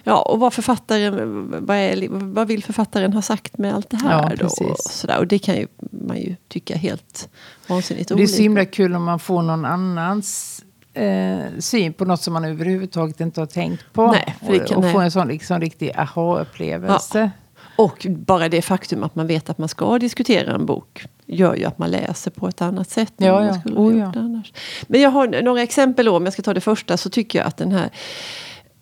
ja, 0.03 0.21
och 0.21 0.39
vad 0.39 0.53
författaren, 0.53 1.65
vad, 1.65 1.77
är, 1.77 2.07
vad 2.09 2.47
vill 2.47 2.63
författaren 2.63 3.13
ha 3.13 3.21
sagt 3.21 3.57
med 3.57 3.73
allt 3.75 3.89
det 3.89 3.97
här? 3.97 4.11
Ja, 4.11 4.35
då? 4.39 4.45
Och, 4.45 4.77
sådär. 4.79 5.17
och 5.17 5.27
det 5.27 5.39
kan 5.39 5.55
ju 5.55 5.67
man 5.91 6.17
ju 6.17 6.35
tycka 6.47 6.77
helt 6.77 7.29
vansinnigt 7.67 8.07
Det 8.09 8.13
är 8.13 8.15
olika. 8.15 8.27
så 8.33 8.41
himla 8.41 8.65
kul 8.65 8.95
om 8.95 9.03
man 9.03 9.19
får 9.19 9.41
någon 9.41 9.65
annans 9.65 10.63
eh, 10.93 11.39
syn 11.59 11.93
på 11.93 12.05
något 12.05 12.21
som 12.21 12.33
man 12.33 12.45
överhuvudtaget 12.45 13.21
inte 13.21 13.41
har 13.41 13.45
tänkt 13.45 13.85
på. 13.93 14.11
Nej, 14.11 14.35
kan- 14.67 14.77
och, 14.77 14.85
och 14.85 14.91
få 14.91 14.99
en 14.99 15.11
sån 15.11 15.27
liksom, 15.27 15.59
riktig 15.61 15.91
aha-upplevelse. 15.95 17.31
Och 17.79 18.05
bara 18.09 18.49
det 18.49 18.61
faktum 18.61 19.03
att 19.03 19.15
man 19.15 19.27
vet 19.27 19.49
att 19.49 19.57
man 19.57 19.69
ska 19.69 19.99
diskutera 19.99 20.55
en 20.55 20.65
bok 20.65 21.05
gör 21.25 21.55
ju 21.55 21.65
att 21.65 21.77
man 21.77 21.91
läser 21.91 22.31
på 22.31 22.47
ett 22.47 22.61
annat 22.61 22.89
sätt 22.89 23.13
än 23.17 23.27
Ja, 23.27 23.33
man 23.33 23.45
ja. 23.45 23.59
skulle 23.59 23.75
Oh, 23.75 23.97
ja. 23.97 24.11
annars. 24.15 24.53
Men 24.87 25.01
jag 25.01 25.09
har 25.09 25.41
några 25.41 25.61
exempel 25.61 26.05
då, 26.05 26.15
om 26.17 26.23
jag 26.23 26.33
ska 26.33 26.41
ta 26.41 26.53
det 26.53 26.61
första 26.61 26.97
så 26.97 27.09
tycker 27.09 27.39
jag 27.39 27.47
att 27.47 27.57
den 27.57 27.71
här 27.71 27.89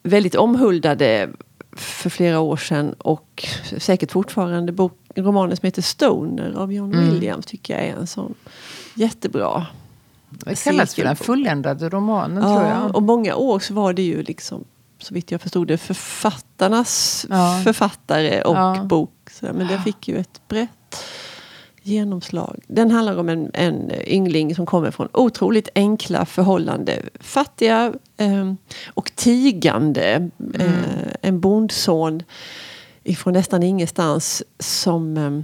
väldigt 0.04 0.36
omhuldade 0.36 1.30
för 1.76 2.10
flera 2.10 2.40
år 2.40 2.58
sedan 2.58 2.94
och 2.94 3.46
säkert 3.78 4.12
fortfarande 4.12 4.72
bok, 4.72 5.00
romanen 5.16 5.58
som 5.58 5.66
heter 5.68 5.82
Stoner 5.82 6.54
av 6.58 6.74
John 6.74 6.94
Mm. 6.94 7.10
Williams 7.14 7.46
tycker 7.46 7.74
jag 7.78 7.84
är 7.88 7.96
en 7.96 8.08
sån 8.08 8.34
jättebra 8.96 9.66
Det 10.30 10.64
kallas 10.64 10.96
för 10.96 11.04
den 11.04 11.16
fulländade 11.16 11.90
romanen 11.90 12.44
tror 12.44 12.54
Ja, 12.64 12.70
jag. 12.84 12.96
och 12.96 13.04
många 13.04 13.36
år 13.36 13.60
så 13.60 13.74
var 13.74 13.94
det 13.94 14.02
ju 14.02 14.24
liksom 14.24 14.64
så 15.00 15.14
vitt 15.14 15.32
jag 15.32 15.42
förstod 15.42 15.68
det 15.68 15.78
författarnas 15.78 17.26
Ja. 17.30 17.62
författare 17.64 18.42
och 18.42 18.56
Ja. 18.58 18.84
bok. 18.90 19.12
Men 19.42 19.68
den 19.68 19.84
fick 19.84 20.08
ju 20.08 20.18
ett 20.18 20.42
brett 20.48 20.70
genomslag. 21.82 22.60
Den 22.68 22.92
handlar 22.92 23.18
om 23.18 23.30
en, 23.30 23.52
en 23.54 23.92
yngling 24.08 24.56
som 24.56 24.66
kommer 24.66 24.92
från 24.92 25.08
otroligt 25.14 25.70
enkla 25.76 26.26
förhållanden. 26.26 27.00
Fattiga 27.20 27.94
eh, 28.18 28.54
och 28.88 29.12
tigande. 29.16 30.30
Eh, 30.54 30.72
en 31.22 31.40
bondson 31.40 32.24
ifrån 33.04 33.34
nästan 33.34 33.64
ingenstans 33.64 34.44
som 34.60 35.18
eh, 35.18 35.40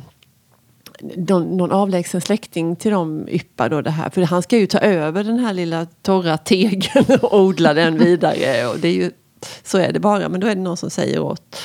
någon, 1.18 1.58
någon 1.58 1.72
avlägsen 1.72 2.22
släkting 2.22 2.76
till 2.76 2.92
dem 2.92 3.28
yppar 3.30 3.70
då 3.70 3.82
det 3.82 3.92
här. 3.92 4.10
För 4.10 4.22
han 4.22 4.42
ska 4.44 4.58
ju 4.58 4.68
ta 4.68 4.78
över 4.80 5.24
den 5.24 5.40
här 5.40 5.54
lilla 5.54 5.86
torra 6.02 6.38
tegen 6.46 7.20
och 7.22 7.40
odla 7.40 7.74
den 7.74 7.98
vidare. 7.98 8.68
Och 8.68 8.80
det 8.80 8.88
är 8.88 8.94
ju, 8.94 9.12
så 9.64 9.78
är 9.78 9.92
det 9.92 10.00
bara. 10.00 10.30
Men 10.30 10.40
då 10.40 10.48
är 10.48 10.56
det 10.56 10.62
någon 10.62 10.78
som 10.78 10.90
säger 10.90 11.20
åt 11.20 11.58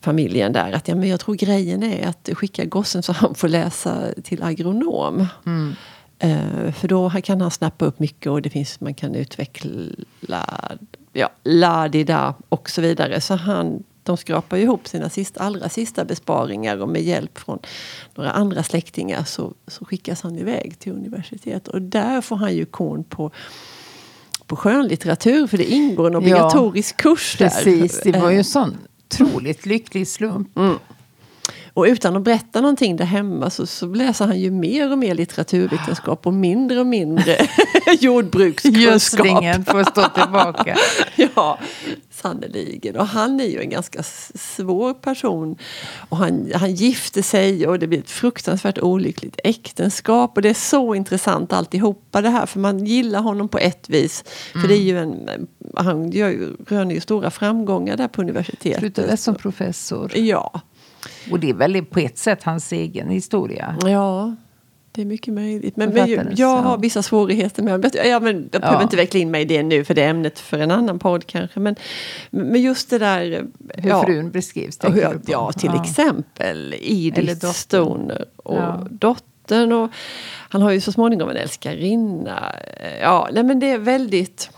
familjen 0.00 0.52
där 0.52 0.72
att 0.72 0.88
ja, 0.88 0.94
men 0.94 1.08
jag 1.08 1.20
tror 1.20 1.34
grejen 1.34 1.82
är 1.82 2.06
att 2.06 2.28
skicka 2.34 2.64
gossen 2.64 3.02
så 3.02 3.12
han 3.12 3.34
får 3.34 3.48
läsa 3.48 4.06
till 4.22 4.42
agronom. 4.42 5.26
Eh, 6.18 6.72
för 6.72 6.88
då 6.88 7.10
kan 7.10 7.40
han 7.40 7.50
snappa 7.50 7.84
upp 7.84 7.98
mycket 7.98 8.32
och 8.32 8.42
det 8.42 8.50
finns, 8.50 8.80
man 8.80 8.94
kan 8.94 9.14
utveckla 9.14 10.78
ja, 11.12 11.30
la-di-da 11.42 12.34
och 12.48 12.70
så 12.70 12.80
vidare. 12.80 13.20
Så 13.20 13.34
han, 13.34 13.82
de 14.02 14.16
skrapar 14.16 14.56
ihop 14.56 14.88
sina 14.88 15.10
sista, 15.10 15.40
allra 15.40 15.68
sista 15.68 16.04
besparingar 16.04 16.82
och 16.82 16.88
med 16.88 17.02
hjälp 17.02 17.38
från 17.38 17.58
några 18.14 18.30
andra 18.30 18.62
släktingar 18.62 19.24
så, 19.24 19.54
så 19.66 19.84
skickas 19.84 20.22
han 20.22 20.38
iväg 20.38 20.78
till 20.78 20.92
universitet. 20.92 21.68
Och 21.68 21.82
där 21.82 22.20
får 22.20 22.36
han 22.36 22.54
ju 22.54 22.64
kon 22.64 23.04
på 23.04 23.30
på 24.52 24.56
skönlitteratur 24.56 25.46
för 25.46 25.58
det 25.58 25.64
ingår 25.64 26.06
en 26.06 26.16
obligatorisk 26.16 26.96
kurs 26.96 27.36
där. 27.38 27.48
Precis, 27.48 28.00
det 28.04 28.12
var 28.12 28.30
ju 28.30 28.34
Eh, 28.34 28.38
en 28.38 28.44
sån 28.44 28.78
otroligt 29.06 29.66
lycklig 29.66 30.08
slump. 30.08 30.48
Och 31.74 31.84
utan 31.84 32.16
att 32.16 32.22
berätta 32.22 32.60
någonting 32.60 32.96
där 32.96 33.04
hemma 33.04 33.50
så, 33.50 33.66
så 33.66 33.86
läser 33.86 34.26
han 34.26 34.40
ju 34.40 34.50
mer 34.50 34.92
och 34.92 34.98
mer 34.98 35.14
litteraturvetenskap 35.14 36.26
och 36.26 36.34
mindre 36.34 36.80
och 36.80 36.86
mindre 36.86 37.36
jordbrukskunskap. 38.00 38.82
Gödslingen 38.82 39.64
får 39.64 39.84
stå 39.84 40.08
tillbaka. 40.08 40.76
ja, 41.16 41.58
sannerligen. 42.22 42.96
Och 42.96 43.06
han 43.06 43.40
är 43.40 43.44
ju 43.44 43.60
en 43.60 43.70
ganska 43.70 44.02
svår 44.34 44.94
person. 44.94 45.56
Och 46.08 46.16
han, 46.16 46.52
han 46.54 46.74
gifte 46.74 47.22
sig 47.22 47.66
och 47.66 47.78
det 47.78 47.86
blir 47.86 47.98
ett 47.98 48.10
fruktansvärt 48.10 48.78
olyckligt 48.78 49.40
äktenskap. 49.44 50.36
Och 50.36 50.42
det 50.42 50.48
är 50.48 50.54
så 50.54 50.94
intressant 50.94 51.52
alltihopa 51.52 52.20
det 52.20 52.30
här. 52.30 52.46
För 52.46 52.60
man 52.60 52.86
gillar 52.86 53.20
honom 53.20 53.48
på 53.48 53.58
ett 53.58 53.88
vis. 53.88 54.24
För 54.52 54.68
det 54.68 54.74
är 54.74 54.82
ju 54.82 54.98
en, 54.98 55.30
han 55.76 56.10
gör 56.10 56.28
ju, 56.28 56.56
röner 56.68 56.94
ju 56.94 57.00
stora 57.00 57.30
framgångar 57.30 57.96
där 57.96 58.08
på 58.08 58.20
universitetet. 58.20 58.78
Slutade 58.78 59.16
som 59.16 59.34
professor. 59.34 60.16
Ja. 60.16 60.60
Och 61.30 61.40
det 61.40 61.50
är 61.50 61.54
väl 61.54 61.84
på 61.84 61.98
ett 61.98 62.18
sätt 62.18 62.42
hans 62.42 62.72
egen 62.72 63.08
historia. 63.08 63.76
Ja, 63.84 64.36
det 64.92 65.02
är 65.02 65.06
mycket 65.06 65.34
möjligt. 65.34 65.76
Men, 65.76 65.90
men 65.90 66.10
jag, 66.10 66.26
jag 66.36 66.56
har 66.56 66.78
vissa 66.78 67.02
svårigheter 67.02 67.62
med 67.62 67.90
ja, 68.04 68.20
men 68.20 68.48
Jag 68.52 68.60
behöver 68.60 68.78
ja. 68.78 68.82
inte 68.82 68.96
veckla 68.96 69.20
in 69.20 69.30
mig 69.30 69.42
i 69.42 69.44
det 69.44 69.62
nu 69.62 69.84
för 69.84 69.94
det 69.94 70.02
är 70.02 70.08
ämnet 70.08 70.38
för 70.38 70.58
en 70.58 70.70
annan 70.70 70.98
podd 70.98 71.26
kanske. 71.26 71.60
Men, 71.60 71.76
men 72.30 72.62
just 72.62 72.90
det 72.90 72.98
där... 72.98 73.46
Hur 73.74 73.90
ja, 73.90 74.02
frun 74.02 74.30
beskrivs? 74.30 74.78
Hur, 74.82 75.20
ja, 75.26 75.52
till 75.52 75.70
ja. 75.74 75.82
exempel 75.84 76.74
Edith 76.80 77.46
Stoner 77.46 78.24
och 78.36 78.56
ja. 78.56 78.86
dottern. 78.90 79.72
Och, 79.72 79.90
han 80.48 80.62
har 80.62 80.70
ju 80.70 80.80
så 80.80 80.92
småningom 80.92 81.28
en 81.28 81.36
älskarinna. 81.36 82.54
Ja, 83.00 83.28
nej, 83.32 83.44
men 83.44 83.60
det 83.60 83.70
är 83.70 83.78
väldigt 83.78 84.50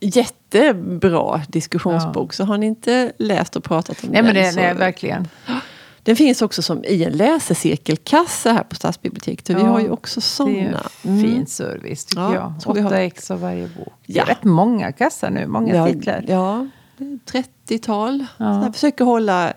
jättebra 0.00 1.42
diskussionsbok. 1.48 2.32
Så 2.32 2.44
har 2.44 2.58
ni 2.58 2.66
inte 2.66 3.12
läst 3.18 3.56
och 3.56 3.64
pratat 3.64 4.04
om 4.04 4.10
nej, 4.10 4.22
den. 4.22 4.24
Men 4.24 4.34
det, 4.34 4.52
så, 4.52 4.60
nej, 4.60 4.74
verkligen. 4.74 5.28
Den 6.06 6.16
finns 6.16 6.42
också 6.42 6.62
som 6.62 6.84
i 6.84 7.04
en 7.04 7.12
läsecirkelkassa 7.12 8.52
här 8.52 8.62
på 8.62 8.74
Stadsbiblioteket. 8.74 9.48
Ja, 9.48 9.56
vi 9.56 9.62
har 9.62 9.80
ju 9.80 9.90
också 9.90 10.20
sådana. 10.20 10.90
Det 11.02 11.08
är 11.08 11.12
mm. 11.12 11.22
fin 11.22 11.46
service 11.46 12.04
tycker 12.04 12.22
ja, 12.22 12.34
jag. 12.34 12.52
Åtta 12.66 12.82
har... 12.82 12.92
ex 12.92 13.30
av 13.30 13.40
varje 13.40 13.68
bok. 13.68 13.92
Ja. 14.06 14.24
Det 14.24 14.30
är 14.30 14.34
rätt 14.34 14.44
många 14.44 14.92
kassar 14.92 15.30
nu, 15.30 15.46
många 15.46 15.74
ja, 15.74 15.86
titlar. 15.86 16.24
Ja, 16.28 16.66
30-tal. 16.98 18.26
Ja. 18.36 18.62
Jag 18.62 18.74
försöker 18.74 19.04
hålla 19.04 19.48
eh, 19.48 19.52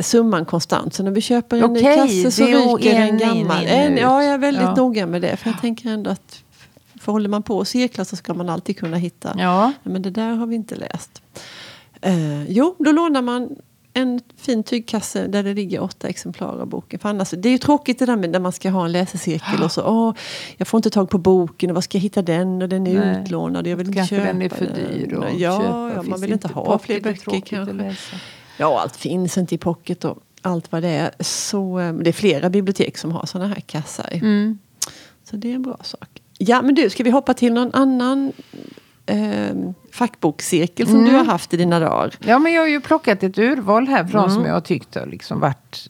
summan 0.00 0.44
konstant. 0.44 0.94
Så 0.94 1.02
när 1.02 1.10
vi 1.10 1.20
köper 1.20 1.56
en 1.56 1.64
okay, 1.64 1.82
ny 1.82 1.94
kasse 1.96 2.30
så 2.30 2.44
ryker 2.44 2.94
en, 2.94 3.18
gammal. 3.18 3.66
En, 3.66 3.96
ja, 3.96 4.22
jag 4.22 4.34
är 4.34 4.38
väldigt 4.38 4.62
ja. 4.62 4.74
noga 4.74 5.06
med 5.06 5.22
det. 5.22 5.36
För 5.36 5.50
jag 5.50 5.60
tänker 5.60 5.88
ändå 5.88 6.10
att 6.10 6.42
för 7.00 7.12
håller 7.12 7.28
man 7.28 7.42
på 7.42 7.56
och 7.56 7.68
cirklar 7.68 8.04
så 8.04 8.16
ska 8.16 8.34
man 8.34 8.48
alltid 8.48 8.78
kunna 8.78 8.96
hitta. 8.96 9.34
Ja. 9.38 9.72
Men 9.82 10.02
det 10.02 10.10
där 10.10 10.34
har 10.34 10.46
vi 10.46 10.54
inte 10.54 10.76
läst. 10.76 11.22
Uh, 12.06 12.50
jo, 12.50 12.76
då 12.78 12.92
lånar 12.92 13.22
man 13.22 13.56
en 13.98 14.20
fin 14.36 14.62
tygkasse 14.62 15.26
där 15.26 15.42
det 15.42 15.54
ligger 15.54 15.82
åtta 15.82 16.08
exemplar 16.08 16.60
av 16.60 16.66
boken. 16.66 16.98
För 16.98 17.08
annars, 17.08 17.30
det 17.30 17.48
är 17.48 17.50
ju 17.50 17.58
tråkigt 17.58 17.98
det 17.98 18.06
där 18.06 18.16
med 18.16 18.30
när 18.30 18.38
man 18.38 18.52
ska 18.52 18.70
ha 18.70 18.84
en 18.84 18.92
läsecirkel 18.92 19.62
och 19.62 19.72
så. 19.72 19.82
Åh, 19.86 20.14
jag 20.56 20.68
får 20.68 20.78
inte 20.78 20.90
tag 20.90 21.10
på 21.10 21.18
boken 21.18 21.70
och 21.70 21.74
vad 21.74 21.84
ska 21.84 21.98
jag 21.98 22.02
hitta 22.02 22.22
den 22.22 22.62
och 22.62 22.68
den 22.68 22.86
är 22.86 22.94
Nej. 22.94 23.22
utlånad. 23.22 23.66
Jag 23.66 23.76
vill 23.76 23.86
inte 23.86 23.96
kanske 23.96 24.16
köpa 24.16 24.26
den 24.26 24.42
är 24.42 24.48
för 24.48 24.66
dyr 24.66 25.14
att 25.14 25.38
ja, 25.38 25.60
köpa. 25.60 25.92
Ja, 25.96 26.02
man 26.02 26.20
vill 26.20 26.32
inte 26.32 26.48
ha 26.48 26.78
fler 26.78 27.00
böcker 27.00 27.40
kanske. 27.40 27.96
Ja, 28.56 28.80
allt 28.80 28.96
finns 28.96 29.38
inte 29.38 29.54
i 29.54 29.58
pocket 29.58 30.04
och 30.04 30.18
allt 30.42 30.72
vad 30.72 30.82
det 30.82 30.88
är. 30.88 31.10
Så 31.20 31.80
eh, 31.80 31.92
det 31.92 32.10
är 32.10 32.12
flera 32.12 32.50
bibliotek 32.50 32.98
som 32.98 33.12
har 33.12 33.26
sådana 33.26 33.48
här 33.48 33.60
kassar. 33.60 34.10
Mm. 34.12 34.58
Så 35.24 35.36
det 35.36 35.50
är 35.50 35.54
en 35.54 35.62
bra 35.62 35.78
sak. 35.82 36.22
Ja, 36.38 36.62
men 36.62 36.74
du, 36.74 36.90
ska 36.90 37.02
vi 37.02 37.10
hoppa 37.10 37.34
till 37.34 37.52
någon 37.52 37.74
annan 37.74 38.32
eh, 39.08 39.54
fackbokscirkel 39.92 40.86
som 40.86 40.96
mm. 40.96 41.10
du 41.10 41.16
har 41.16 41.24
haft 41.24 41.54
i 41.54 41.56
dina 41.56 41.80
dagar? 41.80 42.14
Ja, 42.20 42.38
men 42.38 42.52
jag 42.52 42.62
har 42.62 42.68
ju 42.68 42.80
plockat 42.80 43.22
ett 43.22 43.38
urval 43.38 43.88
här 43.88 44.04
från 44.04 44.24
mm. 44.24 44.34
som 44.34 44.44
jag 44.44 44.52
har 44.52 44.60
tyckt 44.60 44.94
har 44.94 45.06
liksom 45.06 45.40
varit 45.40 45.88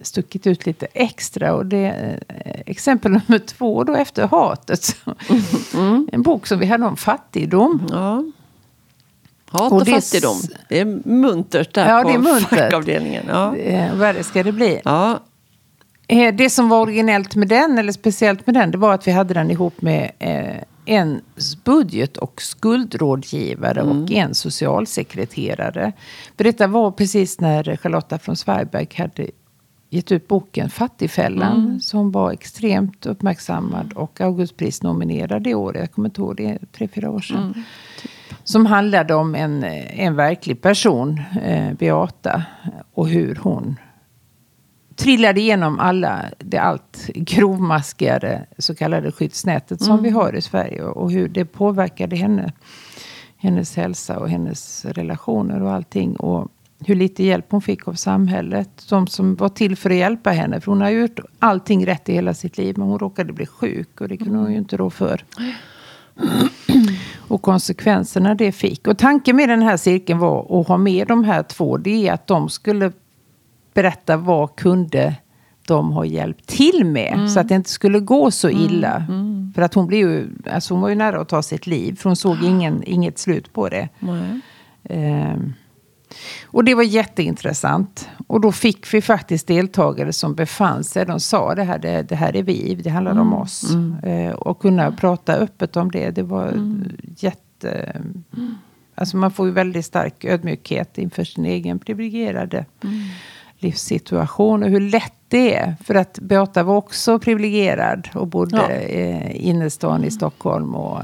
stuckit 0.00 0.46
ut 0.46 0.66
lite 0.66 0.86
extra. 0.92 1.54
Och 1.54 1.66
det 1.66 1.86
eh, 2.28 2.60
exempel 2.66 3.12
nummer 3.12 3.38
två 3.38 3.84
då 3.84 3.94
efter 3.94 4.26
hatet. 4.26 4.96
Mm. 5.74 6.08
En 6.12 6.22
bok 6.22 6.46
som 6.46 6.58
vi 6.58 6.66
hade 6.66 6.86
om 6.86 6.96
fattigdom. 6.96 7.86
Ja. 7.90 8.24
Hat 9.50 9.72
och, 9.72 9.80
och 9.80 9.88
fattigdom. 9.88 10.36
Det 10.68 10.80
är 10.80 11.08
muntert 11.08 11.74
där 11.74 11.88
ja, 11.88 12.02
på 12.02 12.08
det 12.08 12.14
är 12.14 12.18
muntert. 12.18 12.48
fackavdelningen. 12.48 13.24
Ja. 13.28 13.54
Värre 13.94 14.22
ska 14.22 14.42
det 14.42 14.52
bli. 14.52 14.80
Ja. 14.84 15.20
Eh, 16.08 16.34
det 16.34 16.50
som 16.50 16.68
var 16.68 16.80
originellt 16.80 17.36
med 17.36 17.48
den, 17.48 17.78
eller 17.78 17.92
speciellt 17.92 18.46
med 18.46 18.54
den, 18.54 18.70
det 18.70 18.78
var 18.78 18.94
att 18.94 19.06
vi 19.06 19.12
hade 19.12 19.34
den 19.34 19.50
ihop 19.50 19.82
med 19.82 20.10
eh, 20.18 20.62
en 20.84 21.20
budget 21.64 22.16
och 22.16 22.42
skuldrådgivare 22.42 23.80
mm. 23.80 24.02
och 24.02 24.12
en 24.12 24.34
socialsekreterare. 24.34 25.92
För 26.36 26.44
detta 26.44 26.66
var 26.66 26.90
precis 26.90 27.40
när 27.40 27.76
Charlotta 27.76 28.18
från 28.18 28.36
Sveriberg 28.36 28.88
hade 28.96 29.30
gett 29.90 30.12
ut 30.12 30.28
boken 30.28 30.70
Fattigfällan. 30.70 31.64
Mm. 31.64 31.80
Som 31.80 32.10
var 32.10 32.32
extremt 32.32 33.06
uppmärksammad 33.06 33.92
och 33.92 34.20
Augustprisnominerad 34.20 35.42
det 35.42 35.54
året. 35.54 35.80
Jag 35.80 35.92
kommer 35.92 36.08
inte 36.08 36.20
ihåg, 36.20 36.36
det 36.36 36.46
är 36.46 36.58
tre, 36.72 36.88
fyra 36.88 37.10
år 37.10 37.20
sedan. 37.20 37.42
Mm. 37.42 37.62
Som 38.44 38.66
handlade 38.66 39.14
om 39.14 39.34
en, 39.34 39.64
en 39.64 40.16
verklig 40.16 40.62
person, 40.62 41.20
eh, 41.42 41.72
Beata. 41.74 42.42
Och 42.94 43.08
hur 43.08 43.38
hon 43.42 43.76
trillade 44.96 45.40
igenom 45.40 45.78
alla 45.80 46.24
det 46.38 46.58
allt 46.58 47.06
grovmaskigare 47.14 48.46
så 48.58 48.74
kallade 48.74 49.12
skyddsnätet 49.12 49.82
som 49.82 49.92
mm. 49.92 50.02
vi 50.02 50.10
har 50.10 50.36
i 50.36 50.42
Sverige. 50.42 50.82
Och 50.82 51.10
hur 51.10 51.28
det 51.28 51.44
påverkade 51.44 52.16
henne. 52.16 52.52
Hennes 53.36 53.76
hälsa 53.76 54.18
och 54.18 54.28
hennes 54.28 54.84
relationer 54.84 55.62
och 55.62 55.72
allting. 55.72 56.16
Och 56.16 56.48
hur 56.86 56.94
lite 56.94 57.24
hjälp 57.24 57.46
hon 57.48 57.62
fick 57.62 57.88
av 57.88 57.94
samhället. 57.94 58.86
De 58.88 59.06
som 59.06 59.34
var 59.34 59.48
till 59.48 59.76
för 59.76 59.90
att 59.90 59.96
hjälpa 59.96 60.30
henne. 60.30 60.60
För 60.60 60.72
hon 60.72 60.80
har 60.80 60.90
gjort 60.90 61.20
allting 61.38 61.86
rätt 61.86 62.08
i 62.08 62.12
hela 62.12 62.34
sitt 62.34 62.58
liv. 62.58 62.78
Men 62.78 62.88
hon 62.88 62.98
råkade 62.98 63.32
bli 63.32 63.46
sjuk 63.46 64.00
och 64.00 64.08
det 64.08 64.16
kunde 64.16 64.38
hon 64.38 64.52
ju 64.52 64.58
inte 64.58 64.76
rå 64.76 64.90
för. 64.90 65.24
Och 67.28 67.42
konsekvenserna 67.42 68.34
det 68.34 68.52
fick. 68.52 68.86
Och 68.86 68.98
tanken 68.98 69.36
med 69.36 69.48
den 69.48 69.62
här 69.62 69.76
cirkeln 69.76 70.18
var 70.18 70.60
att 70.60 70.68
ha 70.68 70.76
med 70.76 71.08
de 71.08 71.24
här 71.24 71.42
två. 71.42 71.76
Det 71.76 72.08
är 72.08 72.12
att 72.12 72.26
de 72.26 72.48
skulle 72.48 72.92
berätta 73.74 74.16
vad 74.16 74.56
kunde 74.56 75.16
de 75.66 75.92
ha 75.92 76.04
hjälpt 76.04 76.46
till 76.46 76.84
med. 76.84 77.12
Mm. 77.14 77.28
Så 77.28 77.40
att 77.40 77.48
det 77.48 77.54
inte 77.54 77.70
skulle 77.70 78.00
gå 78.00 78.30
så 78.30 78.48
mm. 78.48 78.60
illa. 78.62 79.06
Mm. 79.08 79.52
För 79.54 79.62
att 79.62 79.74
hon, 79.74 79.86
blev 79.86 80.00
ju, 80.00 80.28
alltså 80.52 80.74
hon 80.74 80.80
var 80.80 80.88
ju 80.88 80.94
nära 80.94 81.20
att 81.20 81.28
ta 81.28 81.42
sitt 81.42 81.66
liv. 81.66 81.96
För 81.96 82.08
hon 82.08 82.16
såg 82.16 82.42
ingen, 82.42 82.82
inget 82.86 83.18
slut 83.18 83.52
på 83.52 83.68
det. 83.68 83.88
Um, 84.88 85.54
och 86.44 86.64
det 86.64 86.74
var 86.74 86.82
jätteintressant. 86.82 88.08
Och 88.26 88.40
då 88.40 88.52
fick 88.52 88.94
vi 88.94 89.02
faktiskt 89.02 89.46
deltagare 89.46 90.12
som 90.12 90.34
befann 90.34 90.84
sig. 90.84 91.06
De 91.06 91.20
sa 91.20 91.54
det 91.54 91.64
här, 91.64 91.78
det, 91.78 92.02
det 92.02 92.16
här 92.16 92.36
är 92.36 92.42
vi, 92.42 92.74
det 92.74 92.90
handlar 92.90 93.12
mm. 93.12 93.26
om 93.26 93.34
oss. 93.34 93.70
Mm. 93.74 94.04
Uh, 94.04 94.32
och 94.32 94.60
kunna 94.60 94.92
prata 94.92 95.34
öppet 95.34 95.76
om 95.76 95.90
det. 95.90 96.10
Det 96.10 96.22
var 96.22 96.48
mm. 96.48 96.92
jätte... 97.18 98.02
Alltså 98.94 99.16
man 99.16 99.30
får 99.30 99.46
ju 99.46 99.52
väldigt 99.52 99.84
stark 99.84 100.24
ödmjukhet 100.24 100.98
inför 100.98 101.24
sin 101.24 101.44
egen 101.44 101.78
privilegierade 101.78 102.66
mm 102.84 103.00
livssituation 103.62 104.62
och 104.62 104.68
hur 104.68 104.80
lätt 104.80 105.12
det 105.28 105.54
är. 105.54 105.74
För 105.84 105.94
att 105.94 106.18
Beata 106.18 106.62
var 106.62 106.76
också 106.76 107.18
privilegierad 107.18 108.08
och 108.14 108.26
bodde 108.26 108.56
ja. 108.56 108.72
i 108.72 109.48
innerstan 109.48 110.04
i 110.04 110.10
Stockholm. 110.10 110.74
Och, 110.74 111.00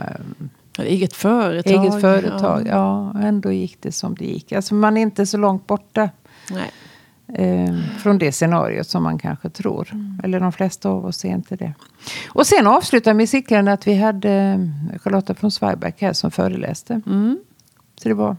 ja, 0.76 0.84
eget 0.84 1.12
företag. 1.12 1.72
Eget 1.72 2.00
företag, 2.00 2.62
ja. 2.66 3.12
ja. 3.14 3.20
Ändå 3.20 3.52
gick 3.52 3.76
det 3.80 3.92
som 3.92 4.14
det 4.14 4.24
gick. 4.24 4.52
Alltså 4.52 4.74
man 4.74 4.96
är 4.96 5.00
inte 5.00 5.26
så 5.26 5.36
långt 5.36 5.66
borta. 5.66 6.10
Eh, 7.34 7.78
från 7.98 8.18
det 8.18 8.32
scenariot 8.32 8.86
som 8.86 9.02
man 9.02 9.18
kanske 9.18 9.50
tror. 9.50 9.88
Mm. 9.92 10.20
Eller 10.24 10.40
de 10.40 10.52
flesta 10.52 10.88
av 10.88 11.06
oss 11.06 11.24
är 11.24 11.28
inte 11.28 11.56
det. 11.56 11.72
Och 12.28 12.46
sen 12.46 12.66
avslutar 12.66 13.26
cykeln 13.26 13.68
att 13.68 13.86
vi 13.86 13.94
hade 13.94 14.30
eh, 14.30 14.98
Charlotta 15.00 15.34
från 15.34 15.50
Sverigeback 15.50 16.00
här 16.00 16.12
som 16.12 16.30
föreläste. 16.30 17.00
Mm. 17.06 17.38
Så 17.96 18.08
det 18.08 18.14
var 18.14 18.36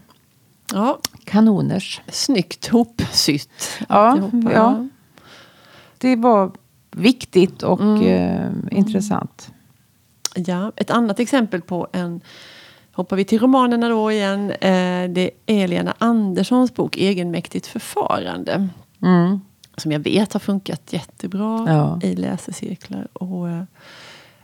Ja. 0.72 0.98
Kanoners. 1.30 2.00
Snyggt 2.08 2.68
hopsytt. 2.68 3.50
Ja, 3.88 4.30
ja. 4.52 4.88
Det 5.98 6.16
var 6.16 6.52
viktigt 6.90 7.62
och 7.62 7.80
mm. 7.80 8.02
eh, 8.02 8.78
intressant. 8.78 9.52
Ja, 10.34 10.72
ett 10.76 10.90
annat 10.90 11.20
exempel 11.20 11.60
på 11.60 11.88
en 11.92 12.20
hoppar 12.92 13.16
vi 13.16 13.24
till 13.24 13.38
romanerna 13.38 13.88
då 13.88 14.12
igen. 14.12 14.50
Eh, 14.50 15.10
det 15.10 15.30
är 15.46 15.68
Lena 15.68 15.94
Anderssons 15.98 16.74
bok 16.74 16.96
Egenmäktigt 16.96 17.66
förfarande. 17.66 18.68
Mm. 19.02 19.40
Som 19.76 19.92
jag 19.92 20.00
vet 20.00 20.32
har 20.32 20.40
funkat 20.40 20.92
jättebra 20.92 21.64
ja. 21.68 22.00
i 22.02 22.16
läsecirklar. 22.16 23.08
Och, 23.12 23.48
eh, 23.48 23.62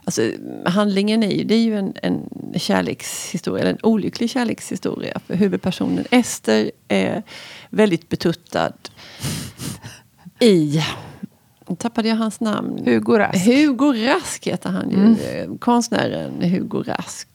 Alltså, 0.07 0.31
handlingen 0.65 1.23
är 1.23 1.31
ju, 1.31 1.43
det 1.43 1.55
är 1.55 1.61
ju 1.61 1.77
en, 1.77 1.93
en 2.03 2.29
kärlekshistoria, 2.55 3.61
eller 3.61 3.71
en 3.71 3.79
olycklig 3.83 4.29
kärlekshistoria. 4.29 5.19
För 5.27 5.35
huvudpersonen 5.35 6.05
Ester 6.11 6.71
är 6.87 7.23
väldigt 7.69 8.09
betuttad 8.09 8.73
i 10.39 10.81
nu 11.69 11.75
tappade 11.75 12.07
jag 12.07 12.15
hans 12.15 12.39
namn. 12.39 12.81
Hugo 12.85 13.17
Rask. 13.17 13.45
Hugo 13.45 13.93
Rask 13.93 14.47
heter 14.47 14.69
han 14.69 14.89
ju. 14.89 14.95
Mm. 14.95 15.57
Konstnären 15.57 16.41
Hugo 16.41 16.83
Rask. 16.83 17.27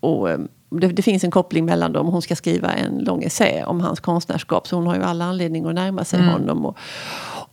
Och 0.00 0.30
eh, 0.30 0.38
det, 0.70 0.88
det, 0.88 1.02
finns 1.02 1.24
en 1.24 1.30
koppling 1.30 1.64
mellan 1.64 1.92
dem. 1.92 2.06
Hon 2.06 2.22
ska 2.22 2.36
skriva 2.36 2.72
en 2.72 2.98
lång 2.98 3.22
essä 3.22 3.64
om 3.66 3.80
hans 3.80 4.00
konstnärskap. 4.00 4.66
Så 4.66 4.76
hon 4.76 4.86
har 4.86 4.94
ju 4.96 5.02
alla 5.02 5.24
anledning 5.24 5.66
att 5.66 5.74
närma 5.74 6.04
sig 6.04 6.20
mm. 6.20 6.32
honom. 6.32 6.66
Och, 6.66 6.78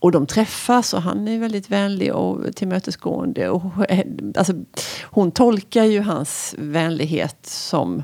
och 0.06 0.12
de 0.12 0.26
träffas 0.26 0.94
och 0.94 1.02
han 1.02 1.28
är 1.28 1.38
väldigt 1.38 1.70
vänlig 1.70 2.14
och 2.14 2.56
tillmötesgående. 2.56 3.48
Och, 3.48 3.62
alltså, 4.36 4.52
hon 5.02 5.30
tolkar 5.30 5.84
ju 5.84 6.00
hans 6.00 6.54
vänlighet 6.58 7.46
som 7.46 8.02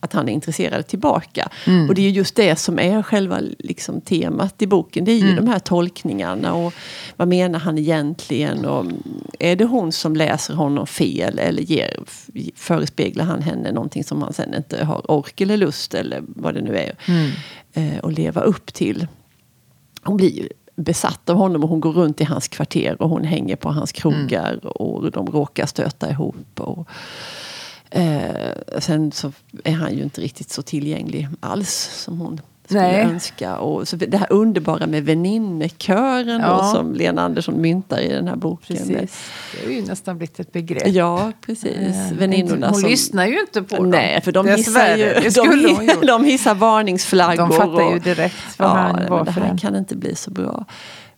att 0.00 0.12
han 0.12 0.28
är 0.28 0.32
intresserad 0.32 0.86
tillbaka. 0.86 1.48
Mm. 1.66 1.88
Och 1.88 1.94
det 1.94 2.02
är 2.02 2.10
just 2.10 2.36
det 2.36 2.56
som 2.56 2.78
är 2.78 3.02
själva 3.02 3.40
liksom, 3.58 4.00
temat 4.00 4.62
i 4.62 4.66
boken. 4.66 5.04
Det 5.04 5.12
är 5.12 5.18
ju 5.18 5.30
mm. 5.30 5.36
de 5.36 5.48
här 5.48 5.58
tolkningarna. 5.58 6.54
Och 6.54 6.74
vad 7.16 7.28
menar 7.28 7.58
han 7.58 7.78
egentligen? 7.78 8.64
Och 8.64 8.86
är 9.38 9.56
det 9.56 9.64
hon 9.64 9.92
som 9.92 10.16
läser 10.16 10.54
honom 10.54 10.86
fel? 10.86 11.38
Eller 11.38 11.62
ger, 11.62 12.00
förespeglar 12.56 13.24
han 13.24 13.42
henne 13.42 13.72
någonting 13.72 14.04
som 14.04 14.22
han 14.22 14.32
sen 14.32 14.54
inte 14.54 14.84
har 14.84 15.10
ork 15.10 15.40
eller 15.40 15.56
lust 15.56 15.94
eller 15.94 16.22
vad 16.26 16.54
det 16.54 16.60
nu 16.60 16.76
är. 16.76 16.94
Mm. 17.06 17.30
Eh, 17.72 17.98
att 18.02 18.12
leva 18.12 18.40
upp 18.40 18.74
till. 18.74 19.06
hon 20.02 20.16
blir 20.16 20.30
ju 20.30 20.48
besatt 20.78 21.30
av 21.30 21.36
honom 21.36 21.62
och 21.62 21.68
hon 21.68 21.80
går 21.80 21.92
runt 21.92 22.20
i 22.20 22.24
hans 22.24 22.48
kvarter 22.48 23.02
och 23.02 23.08
hon 23.10 23.24
hänger 23.24 23.56
på 23.56 23.68
hans 23.68 23.92
krogar 23.92 24.52
Mm. 24.52 24.68
och 24.68 25.10
de 25.10 25.26
råkar 25.26 25.66
stöta 25.66 26.10
ihop. 26.10 26.60
Och, 26.60 26.88
eh, 27.90 28.52
sen 28.78 29.12
så 29.12 29.32
är 29.64 29.72
han 29.72 29.94
ju 29.96 30.02
inte 30.02 30.20
riktigt 30.20 30.50
så 30.50 30.62
tillgänglig 30.62 31.28
alls 31.40 31.90
som 32.04 32.20
hon 32.20 32.40
skulle 32.68 32.82
Nej. 32.82 33.00
önska. 33.00 33.56
Och 33.58 33.88
så 33.88 33.96
det 33.96 34.16
här 34.16 34.32
underbara 34.32 34.86
med 34.86 35.04
väninnekören 35.04 36.40
Ja. 36.40 36.56
då, 36.62 36.78
som 36.78 36.94
Lena 36.94 37.22
Andersson 37.22 37.60
myntar 37.60 37.98
i 38.00 38.08
den 38.08 38.28
här 38.28 38.36
boken. 38.36 38.76
Precis. 38.76 39.30
Det 39.52 39.66
är 39.72 39.76
ju 39.76 39.82
nästan 39.86 40.18
blivit 40.18 40.40
ett 40.40 40.52
begrepp. 40.52 40.88
Ja, 40.88 41.32
precis. 41.46 41.76
Eh, 41.76 42.12
Väninnorna 42.18 42.68
hon 42.68 42.80
som... 42.80 42.90
lyssnar 42.90 43.26
ju 43.26 43.40
inte 43.40 43.62
på 43.62 43.76
dem. 43.76 43.90
Nej, 43.90 44.20
för 44.20 44.32
de 44.32 44.48
hissar, 44.48 44.96
ju, 44.96 45.04
Det 45.04 45.34
de, 45.34 46.06
de 46.06 46.24
hissar 46.24 46.54
varningsflaggor. 46.54 47.36
De 47.36 47.52
fattar 47.52 47.92
ju 47.92 47.98
direkt 47.98 48.34
vad 48.56 48.68
Ja, 48.68 48.72
han 48.72 49.06
var 49.08 49.24
det 49.24 49.32
för 49.32 49.40
här 49.40 49.50
en. 49.50 49.58
kan 49.58 49.76
inte 49.76 49.96
bli 49.96 50.14
så 50.14 50.30
bra. 50.30 50.64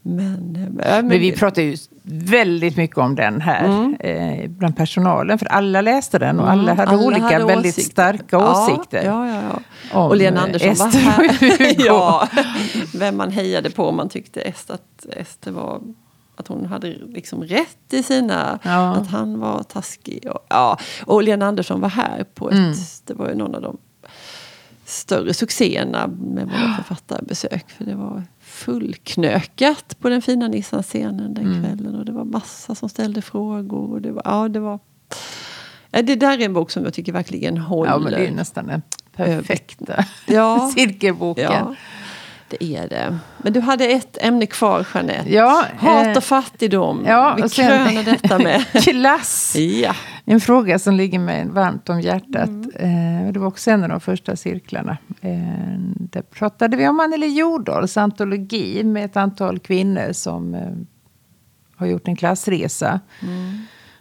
Men, 0.03 0.57
eh, 0.57 0.71
men, 0.71 1.07
Men 1.07 1.21
vi 1.21 1.33
pratar 1.33 1.63
ju 1.63 1.77
väldigt 2.03 2.77
mycket 2.77 2.99
om 2.99 3.15
den 3.15 3.41
här 3.41 3.95
eh, 4.01 4.49
bland 4.49 4.77
personalen. 4.77 5.39
För 5.39 5.47
alla 5.47 5.81
läste 5.81 6.19
den 6.19 6.41
och 6.41 6.51
alla 6.51 6.75
hade 6.75 6.83
Mm. 6.83 6.95
alla 6.95 7.07
olika 7.07 7.25
hade 7.25 7.45
väldigt 7.45 7.79
åsikter. 7.79 7.93
starka 7.93 8.39
åsikter. 8.39 9.05
Ja, 9.05 9.29
ja, 9.29 9.43
ja. 9.53 9.61
Om, 10.01 10.11
och 10.11 10.17
Lena 10.17 10.41
Andersson 10.41 10.75
var 10.75 11.01
här. 11.01 11.75
ja, 11.87 12.29
vem 12.95 13.17
man 13.17 13.31
hejade 13.31 13.71
på 13.71 13.89
om 13.89 13.97
man 13.97 14.09
tyckte 14.09 14.41
Ester, 14.41 14.75
att 14.75 15.07
Ester 15.17 15.51
var 15.51 15.81
att 16.37 16.49
hon 16.49 16.67
hade 16.67 16.89
liksom 16.89 17.45
rätt 17.45 17.93
i 17.93 18.03
sina... 18.03 18.59
Ja. 18.63 18.95
Att 18.95 19.07
han 19.07 19.41
var 19.41 19.63
taskig. 19.63 20.27
Och, 20.31 20.47
ja. 20.49 20.79
och 21.07 21.23
Lena 21.23 21.47
Andersson 21.47 21.81
var 21.81 21.89
här 21.89 22.25
på 22.35 22.51
ett... 22.51 22.57
Mm. 22.57 22.73
Det 23.05 23.15
var 23.15 23.29
ju 23.29 23.35
någon 23.35 23.55
av 23.55 23.63
de 23.63 23.77
större 24.85 25.35
succéerna 25.35 26.07
med 26.07 26.47
våra 26.47 26.75
författarbesök. 26.77 27.71
För 27.71 27.85
det 27.85 27.95
var 27.95 28.23
fullknökat 28.61 29.97
på 30.01 30.09
den 30.09 30.23
fina 30.23 30.49
Nissan-scenen 30.49 31.35
den 31.35 31.47
Mm. 31.47 31.63
kvällen. 31.63 31.95
Och 31.95 32.05
det 32.05 32.13
var 32.13 32.25
massa 32.25 32.75
som 32.75 32.89
ställde 32.89 33.23
frågor. 33.23 33.93
Och 33.93 34.03
det 34.03 34.13
var, 34.13 34.23
ja, 34.25 34.49
det 34.49 34.61
var... 34.61 34.79
Ja, 35.91 36.03
det 36.03 36.15
där 36.17 36.39
är 36.39 36.45
en 36.45 36.53
bok 36.53 36.71
som 36.71 36.85
jag 36.85 36.95
tycker 36.95 37.13
verkligen 37.13 37.57
håller. 37.59 37.91
Ja, 37.91 37.99
men 37.99 38.13
det 38.13 38.27
är 38.27 38.31
nästan 38.31 38.67
den 38.67 38.83
perfekta 39.17 40.05
Ja. 40.27 40.71
cirkelboken. 40.77 41.45
Ja, 41.53 41.75
det 42.49 42.65
är 42.77 42.89
det. 42.89 43.19
Men 43.39 43.53
du 43.53 43.61
hade 43.61 43.87
ett 43.87 44.19
ämne 44.21 44.47
kvar, 44.47 44.87
Jeanette. 44.95 45.33
Ja, 45.35 45.65
Hat 45.79 46.07
eh, 46.07 46.17
och 46.17 46.25
fattigdom. 46.25 47.05
ja, 47.07 47.39
Vi 47.43 47.49
kröner 47.49 48.03
detta 48.05 48.39
med... 48.39 48.65
Klass! 48.83 49.57
ja. 49.57 49.95
En 50.31 50.41
fråga 50.41 50.79
som 50.79 50.95
ligger 50.95 51.19
mig 51.19 51.49
varmt 51.49 51.89
om 51.89 52.01
hjärtat. 52.01 52.49
Mm. 52.49 53.27
Eh, 53.27 53.33
det 53.33 53.41
var 53.41 53.47
också 53.47 53.71
en 53.71 53.83
av 53.83 53.89
de 53.89 54.01
första 54.01 54.37
cirklarna. 54.37 54.99
Eh, 55.21 55.79
där 55.99 56.23
pratade 56.23 56.77
vi 56.77 56.89
om 56.89 57.01
Anneli 57.01 57.27
Jordahls 57.27 57.97
antologi 57.97 58.85
med 58.85 59.05
ett 59.05 59.17
antal 59.17 59.59
kvinnor 59.59 60.13
som 60.13 60.55
eh, 60.55 60.73
har 61.77 61.87
gjort 61.87 62.09
en 62.09 62.17
klassresa. 62.17 63.01
Mm. 63.23 63.59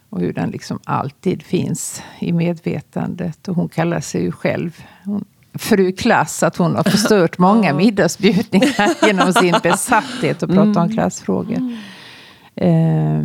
Och 0.10 0.20
hur 0.20 0.34
den 0.34 0.50
liksom 0.50 0.80
alltid 0.84 1.44
finns 1.44 2.04
i 2.20 2.32
medvetandet. 2.34 3.48
Och 3.48 3.56
hon 3.56 3.70
kallar 3.70 4.00
sig 4.00 4.22
ju 4.22 4.32
själv 4.32 4.84
hon, 5.06 5.26
fru 5.54 5.92
klass. 5.92 6.44
Att 6.44 6.58
hon 6.58 6.76
har 6.76 6.84
förstört 6.84 7.38
många 7.38 7.74
middagsbjudningar 7.74 9.06
genom 9.08 9.34
sin 9.34 9.56
besatthet 9.64 10.44
att 10.44 10.50
prata 10.50 10.82
om 10.82 10.90
klassfrågor. 10.90 11.74
Eh, 12.56 13.24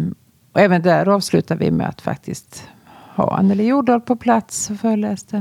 och 0.52 0.60
även 0.60 0.82
där 0.82 1.08
avslutar 1.08 1.56
vi 1.56 1.70
med 1.70 1.88
att 1.88 2.00
faktiskt 2.00 2.68
ha 3.16 3.36
Anneli 3.38 3.66
Jordahl 3.66 4.00
på 4.00 4.16
plats 4.16 4.70
och 4.70 4.76
föreläste. 4.76 5.36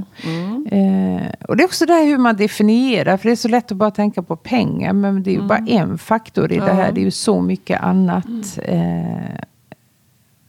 Eh, 0.71 1.45
och 1.47 1.57
det 1.57 1.63
är 1.63 1.65
också 1.65 1.85
det 1.85 1.93
här 1.93 2.05
hur 2.05 2.17
man 2.17 2.35
definierar. 2.35 3.17
För 3.17 3.29
det 3.29 3.33
är 3.33 3.35
så 3.35 3.47
lätt 3.47 3.71
att 3.71 3.77
bara 3.77 3.91
tänka 3.91 4.21
på 4.23 4.35
pengar. 4.35 4.93
Men 4.93 5.23
det 5.23 5.29
är 5.29 5.35
ju 5.35 5.41
bara 5.47 5.65
en 5.67 5.97
faktor 5.97 6.51
i 6.51 6.55
det 6.59 6.73
här. 6.73 6.91
Det 6.91 7.01
är 7.01 7.05
ju 7.05 7.11
så 7.11 7.41
mycket 7.41 7.81
annat. 7.81 8.25
Eh, 8.63 9.39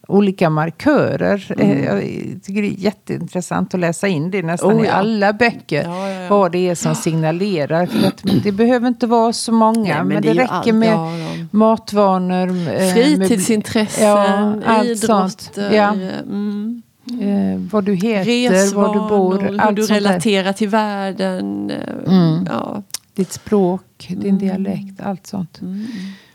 olika 0.08 0.50
markörer. 0.50 1.54
Eh, 1.58 1.84
jag 1.84 2.00
tycker 2.42 2.62
det 2.62 2.68
är 2.68 2.78
jätteintressant 2.78 3.74
att 3.74 3.80
läsa 3.80 4.08
in 4.08 4.30
det 4.30 4.42
nästan 4.42 4.72
Oh, 4.76 4.82
i 4.84 4.86
ja. 4.86 4.92
alla 4.92 5.32
böcker. 5.32 5.82
Ja, 5.84 6.08
ja, 6.10 6.20
ja. 6.20 6.28
Vad 6.30 6.52
det 6.52 6.68
är 6.68 6.74
som 6.74 6.94
signalerar. 6.94 7.86
För 7.86 8.08
att 8.08 8.22
det 8.44 8.52
behöver 8.52 8.88
inte 8.88 9.06
vara 9.06 9.32
så 9.32 9.52
många. 9.52 9.82
Nej, 9.82 9.94
men 9.96 10.08
men, 10.08 10.22
det 10.22 10.32
det, 10.32 10.40
räcker 10.42 10.52
allt, 10.54 10.74
med 10.74 10.88
ja, 10.94 11.10
matvanor. 11.50 12.48
eh, 12.48 12.54
med- 12.54 12.92
Fritidsintressen, 12.94 14.04
Ja, 14.06 14.54
allt 14.66 14.98
sånt. 14.98 15.50
Ja. 15.72 15.92
mm, 15.92 16.82
Eh, 17.20 17.58
vad 17.70 17.84
du 17.84 17.94
heter, 17.94 18.50
resvanor, 18.50 18.86
var 18.86 18.94
du 18.94 19.00
bor. 19.08 19.38
hur 19.40 19.60
Allt 19.60 19.76
du 19.76 19.82
sånt 19.82 19.88
där. 19.88 19.94
relaterar 20.08 20.52
till 20.52 20.68
världen. 20.68 21.70
eh, 21.70 22.12
Mm. 22.12 22.46
Ja. 22.50 22.82
Ditt 23.14 23.32
språk, 23.32 24.06
din 24.08 24.22
Mm. 24.22 24.38
dialekt, 24.38 25.00
allt 25.00 25.26
sånt. 25.26 25.60
Mm. 25.60 25.86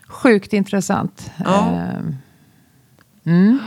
Sjukt 0.06 0.52
intressant. 0.52 1.30
Ja. 1.44 1.68
Eh, 1.72 2.00
mm. 3.32 3.58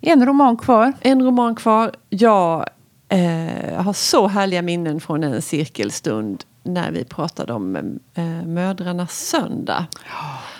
En 0.00 0.26
roman 0.26 0.56
kvar. 0.56 0.92
En 1.00 1.22
roman 1.22 1.54
kvar. 1.54 1.90
Jag 2.08 2.66
eh, 3.08 3.82
har 3.82 3.92
så 3.92 4.28
härliga 4.28 4.62
minnen 4.62 5.00
från 5.00 5.24
en 5.24 5.42
cirkelstund 5.42 6.44
när 6.62 6.90
vi 6.90 7.04
pratade 7.04 7.52
om 7.52 7.76
eh, 8.14 8.24
Mödrarnas 8.46 9.12
söndag. 9.12 9.86
Eh, 10.06 10.55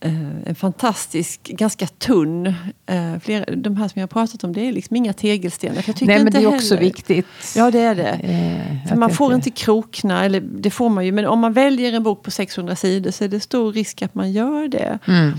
en 0.00 0.54
fantastisk, 0.54 1.42
ganska 1.42 1.86
tunn. 1.86 2.46
Eh, 2.86 3.18
flera, 3.22 3.44
de 3.56 3.76
här 3.76 3.88
som 3.88 4.00
jag 4.00 4.02
har 4.02 4.08
pratat 4.08 4.44
om, 4.44 4.52
det 4.52 4.60
är 4.68 4.72
liksom 4.72 4.96
inga 4.96 5.12
tegelstenar. 5.12 5.76
Jag 5.76 5.84
tycker 5.84 6.06
Nej, 6.06 6.24
men 6.24 6.32
det 6.32 6.38
är 6.38 6.46
också 6.46 6.74
heller- 6.74 6.86
viktigt. 6.88 7.26
Ja, 7.56 7.70
det 7.70 7.80
är 7.80 7.94
det. 7.94 8.08
Eh, 8.10 8.88
För 8.88 8.96
man 8.96 9.10
får 9.10 9.34
inte 9.34 9.50
krokna, 9.50 10.24
eller 10.24 10.40
det 10.40 10.70
får 10.70 10.88
man 10.88 11.06
ju, 11.06 11.12
men 11.12 11.26
om 11.26 11.38
man 11.38 11.52
väljer 11.52 11.92
en 11.92 12.02
bok 12.02 12.22
på 12.22 12.30
600 12.30 12.76
sidor 12.76 13.10
så 13.10 13.24
är 13.24 13.28
det 13.28 13.40
stor 13.40 13.72
risk 13.72 14.02
att 14.02 14.14
man 14.14 14.32
gör 14.32 14.68
det. 14.68 14.98
Mm. 15.08 15.32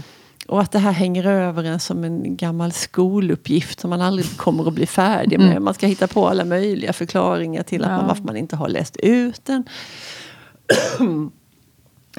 Och 0.48 0.62
att 0.62 0.72
det 0.72 0.80
här 0.80 0.92
hänger 0.92 1.26
över 1.28 1.64
en 1.64 1.80
som 1.80 2.04
en 2.04 2.38
gammal 2.38 2.72
skoluppgift 2.72 3.80
som 3.80 3.90
man 3.90 4.02
aldrig 4.02 4.38
kommer 4.38 4.68
att 4.68 4.74
bli 4.74 4.86
färdig 4.86 5.40
med. 5.40 5.62
Man 5.62 5.74
ska 5.74 5.88
hitta 5.88 6.08
på 6.08 6.28
alla 6.30 6.46
möjliga 6.46 6.94
förklaringar 6.94 7.64
till 7.64 7.84
att 7.84 7.90
Ja. 7.92 7.98
man, 7.98 8.08
varför 8.08 8.24
man 8.24 8.38
inte 8.38 8.56
har 8.56 8.70
läst 8.70 8.98
ut 8.98 9.46
den. 9.46 9.64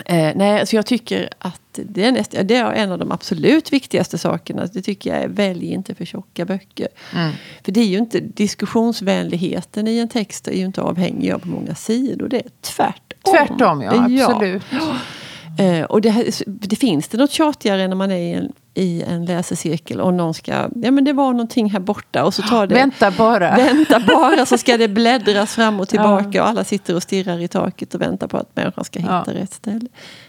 Eh, 0.04 0.32
nej, 0.36 0.66
så 0.66 0.76
jag 0.76 0.86
tycker 0.86 1.28
att 1.38 1.60
det 1.72 2.04
är, 2.04 2.12
näst, 2.12 2.34
det 2.44 2.56
är 2.56 2.72
en 2.72 2.92
av 2.92 2.98
de 2.98 3.12
absolut 3.12 3.72
viktigaste 3.72 4.18
sakerna. 4.18 4.66
Det 4.66 4.82
tycker 4.82 5.10
jag 5.10 5.22
är, 5.22 5.28
välj 5.28 5.72
inte 5.72 5.94
för 5.94 6.04
tjocka 6.04 6.44
böcker. 6.44 6.88
Mm. 7.14 7.32
För 7.64 7.72
det 7.72 7.80
är 7.80 7.86
ju 7.86 7.98
inte 7.98 8.20
diskussionsvänligheten 8.20 9.88
i 9.88 9.98
en 9.98 10.08
text 10.08 10.48
är 10.48 10.52
ju 10.52 10.64
inte 10.64 10.82
avhängig 10.82 11.32
av 11.32 11.44
hur 11.44 11.50
många 11.50 11.74
sidor. 11.74 12.28
Det 12.28 12.36
är 12.36 12.50
tvärtom. 12.60 13.34
Tvärtom, 13.34 13.82
ja. 13.82 14.24
Absolut. 14.24 14.62
Eh, 15.58 15.84
och 15.84 16.00
det, 16.00 16.42
det 16.46 16.76
finns 16.76 17.08
det 17.08 17.18
något 17.18 17.30
tjatigare 17.30 17.88
när 17.88 17.96
man 17.96 18.10
är 18.10 18.16
i 18.16 18.32
en, 18.32 18.52
i 18.74 19.02
en 19.02 19.24
läsecirkel 19.24 20.00
och 20.00 20.14
någon 20.14 20.34
ska, 20.34 20.52
ja 20.74 20.90
men 20.90 21.04
det 21.04 21.12
var 21.12 21.32
någonting 21.32 21.70
här 21.70 21.80
borta 21.80 22.24
och 22.24 22.34
så 22.34 22.42
tar 22.42 22.66
det, 22.66 22.74
Vänta 22.74 23.10
bara. 23.10 23.56
vänta 23.56 24.00
bara 24.00 24.46
så 24.46 24.58
ska 24.58 24.76
det 24.76 24.88
bläddras 24.98 25.54
fram 25.54 25.80
och 25.80 25.88
tillbaka 25.88 26.42
och 26.42 26.48
alla 26.48 26.64
sitter 26.64 26.94
och 26.96 27.02
stirrar 27.02 27.38
i 27.42 27.48
taket 27.48 27.94
och 27.94 28.00
väntar 28.00 28.26
på 28.28 28.36
att 28.36 28.56
människan 28.56 28.84
ska 28.84 28.98
hitta 29.00 29.24
Ja. 29.26 29.32
rätt 29.34 29.52
ställe. 29.54 29.86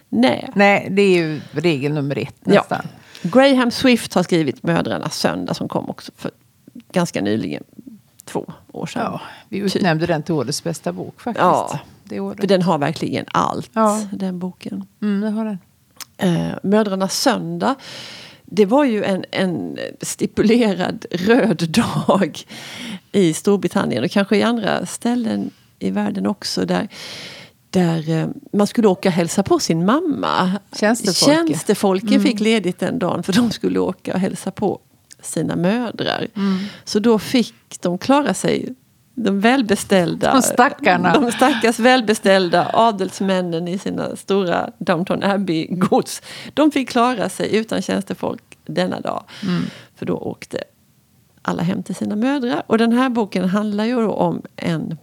Nej. 0.09 0.49
Nej, 0.55 0.87
det 0.91 1.01
är 1.01 1.17
ju 1.17 1.41
regel 1.51 1.93
nummer 1.93 2.17
ett 2.17 2.35
Ja. 2.43 2.53
nästan. 2.53 2.87
Graham 3.21 3.71
Swift 3.71 4.13
har 4.13 4.23
skrivit 4.23 4.63
Mödrarnas 4.63 5.15
söndag 5.19 5.53
som 5.53 5.67
kom 5.69 5.89
också 5.89 6.11
för 6.17 6.31
ganska 6.91 7.21
nyligen, 7.21 7.63
två 8.25 8.45
år 8.71 8.85
sedan. 8.85 9.01
Ja, 9.05 9.21
vi 9.49 9.57
utnämnde 9.57 10.05
den 10.05 10.23
till 10.23 10.33
årets 10.33 10.63
bästa 10.63 10.91
bok 10.93 11.21
faktiskt. 11.21 11.41
Ja. 11.43 11.79
Det 12.09 12.19
året. 12.19 12.39
För 12.39 12.47
den 12.47 12.61
har 12.61 12.77
verkligen 12.77 13.25
allt, 13.27 13.69
Ja. 13.73 14.01
den 14.11 14.39
boken. 14.39 14.85
Mm, 15.01 15.21
det 15.21 15.29
har 15.29 15.45
den. 15.45 15.57
eh, 16.17 16.53
Mödrarnas 16.63 17.19
söndag. 17.21 17.75
Det 18.45 18.65
var 18.65 18.83
ju 18.83 19.03
en, 19.03 19.25
en 19.31 19.77
stipulerad 20.01 21.05
röd 21.11 21.69
dag 21.69 22.39
i 23.11 23.33
Storbritannien 23.33 24.03
och 24.03 24.11
kanske 24.11 24.37
i 24.37 24.43
andra 24.43 24.85
ställen 24.85 25.51
i 25.79 25.91
världen 25.91 26.27
också. 26.27 26.65
Där, 26.65 26.87
där 27.69 28.09
eh, 28.09 28.27
man 28.53 28.67
skulle 28.67 28.87
åka 28.87 29.09
och 29.09 29.13
hälsa 29.13 29.43
på 29.43 29.59
sin 29.59 29.85
mamma. 29.85 30.51
Tjänstefolket. 30.75 31.47
Tjänstefolken 31.47 32.21
fick 32.21 32.39
ledigt 32.39 32.79
den 32.79 32.99
dagen 32.99 33.23
för 33.23 33.33
de 33.33 33.51
skulle 33.51 33.79
åka 33.79 34.13
och 34.13 34.19
hälsa 34.19 34.51
på 34.51 34.79
sina 35.21 35.55
mödrar. 35.55 36.27
Så 36.83 36.99
då 36.99 37.19
fick 37.19 37.53
de 37.81 37.97
klara 37.97 38.33
sig 38.33 38.75
de 39.23 39.39
välbeställda, 39.39 40.34
De 40.34 40.41
stackarna. 40.41 41.13
de 41.13 41.32
stackars 41.32 41.79
välbeställda 41.79 42.69
adelsmännen 42.73 43.67
i 43.67 43.77
sina 43.77 44.15
stora 44.15 44.69
Downton 44.77 45.23
Abbey-gods. 45.23 46.21
De 46.53 46.71
fick 46.71 46.89
klara 46.89 47.29
sig 47.29 47.55
utan 47.55 47.82
tjänstefolk 47.82 48.58
denna 48.65 48.99
dag. 48.99 49.23
För 49.95 50.05
då 50.05 50.13
åkte 50.17 50.63
alla 51.41 51.63
hem 51.63 51.84
till 51.84 51.95
sina 51.95 52.15
mödrar. 52.15 52.63
Och 52.67 52.77
den 52.77 52.93
här 52.93 53.10
boken 53.10 53.49
handlar 53.49 53.86
ju 53.86 54.05
om 54.08 54.41
en, 54.55 54.97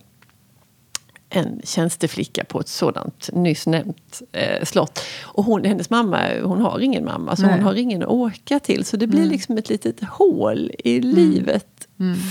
en 1.30 1.60
tjänsteflicka 1.64 2.44
på 2.44 2.60
ett 2.60 2.68
sådant 2.68 3.30
nyss 3.32 3.66
nämnt 3.66 4.22
eh, 4.32 4.64
slott. 4.64 5.00
Och 5.24 5.44
hon, 5.44 5.64
hennes 5.64 5.90
mamma 5.90 6.20
hon 6.42 6.60
har 6.60 6.80
ingen 6.80 7.04
mamma, 7.04 7.36
så 7.36 7.42
Nej. 7.42 7.50
hon 7.52 7.62
har 7.62 7.74
ingen 7.74 8.02
att 8.02 8.08
åka 8.08 8.60
till. 8.60 8.84
Så 8.84 8.96
det 8.96 9.06
blir 9.06 9.26
liksom 9.26 9.58
ett 9.58 9.68
litet 9.68 10.04
hål 10.04 10.70
i 10.78 11.00
livet 11.00 11.66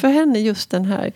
för 0.02 0.08
henne 0.08 0.39
just 0.39 0.69
den 0.69 0.86
här 0.86 1.12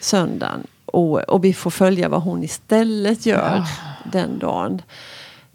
söndagen. 0.00 0.66
Och, 0.86 1.20
och 1.20 1.44
vi 1.44 1.54
får 1.54 1.70
följa 1.70 2.08
vad 2.08 2.22
hon 2.22 2.44
istället 2.44 3.26
gör 3.26 3.62
den 4.12 4.38
dagen. 4.38 4.82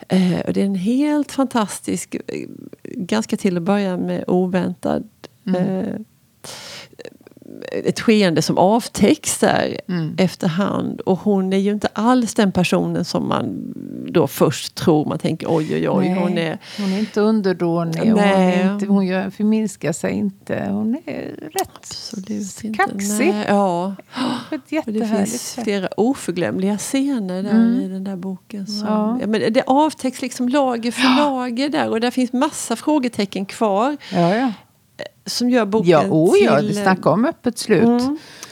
Eh, 0.08 0.39
och 0.39 0.53
det 0.53 0.62
är 0.62 0.65
en 0.65 0.75
helt 0.75 1.32
fantastisk, 1.32 2.15
eh, 2.15 2.47
ganska 2.84 3.38
till 3.38 3.58
att 3.58 3.63
börja 3.63 3.97
med 3.97 4.23
oväntad 4.27 5.10
eh, 5.58 5.95
ett 7.86 7.99
skeende 7.99 8.41
som 8.41 8.57
där 9.39 9.77
Mm. 9.89 10.15
efterhand. 10.17 11.01
Och 11.01 11.19
hon 11.19 11.53
är 11.53 11.57
ju 11.57 11.71
inte 11.71 11.88
alls 11.93 12.33
den 12.33 12.51
personen 12.51 13.05
som 13.05 13.27
man 13.27 13.73
då 14.09 14.27
först 14.27 14.75
tror. 14.75 15.05
Man 15.05 15.19
tänker 15.19 15.47
oj 15.49 15.75
oj 15.75 15.89
oj. 15.89 16.09
Nej, 16.09 16.19
Hon 16.19 16.38
är, 16.38 16.57
hon 16.77 16.93
är 16.93 16.99
inte 16.99 17.21
underdånig. 17.21 17.99
Hon, 17.99 18.13
Nej. 18.13 18.53
är 18.62 18.73
inte, 18.73 18.86
hon 18.86 19.05
gör, 19.05 19.29
förminskar 19.29 19.91
sig 19.91 20.12
inte. 20.13 20.67
Hon 20.69 20.95
är 21.05 21.49
rätt 21.59 21.69
absolut 21.75 22.63
inte. 22.63 22.77
kaxig. 22.77 23.27
Nej, 23.33 23.45
ja. 23.47 23.95
på 24.49 24.55
ett 24.55 24.62
Och 24.62 24.69
det 24.69 24.75
jättehärligt 24.75 25.29
finns 25.29 25.41
sätt. 25.51 25.63
flera 25.63 25.88
oförglömliga 25.97 26.77
scener 26.77 27.43
där 27.43 27.49
Mm. 27.51 27.81
i 27.81 27.88
den 27.88 28.03
där 28.03 28.15
boken. 28.15 28.67
Som, 28.67 28.88
Ja. 28.88 29.17
ja. 29.21 29.27
men 29.27 29.53
det 29.53 29.63
avtäcks 29.67 30.21
liksom 30.21 30.49
lager 30.49 30.91
för 30.91 31.17
lager 31.17 31.69
där. 31.69 31.89
Och 31.89 32.01
där 32.01 32.12
finns 32.12 32.33
massa 32.33 32.75
frågetecken 32.75 33.45
kvar. 33.45 33.97
Ja. 34.13 34.51
Som 35.25 35.49
gör 35.49 35.65
boken 35.65 35.89
Ja, 35.89 36.03
oh, 36.09 36.35
ja, 36.41 36.57
till... 36.59 36.67
vi 36.67 36.73
snackar 36.73 37.09
om 37.11 37.25
öppet 37.25 37.57
slut. 37.57 37.83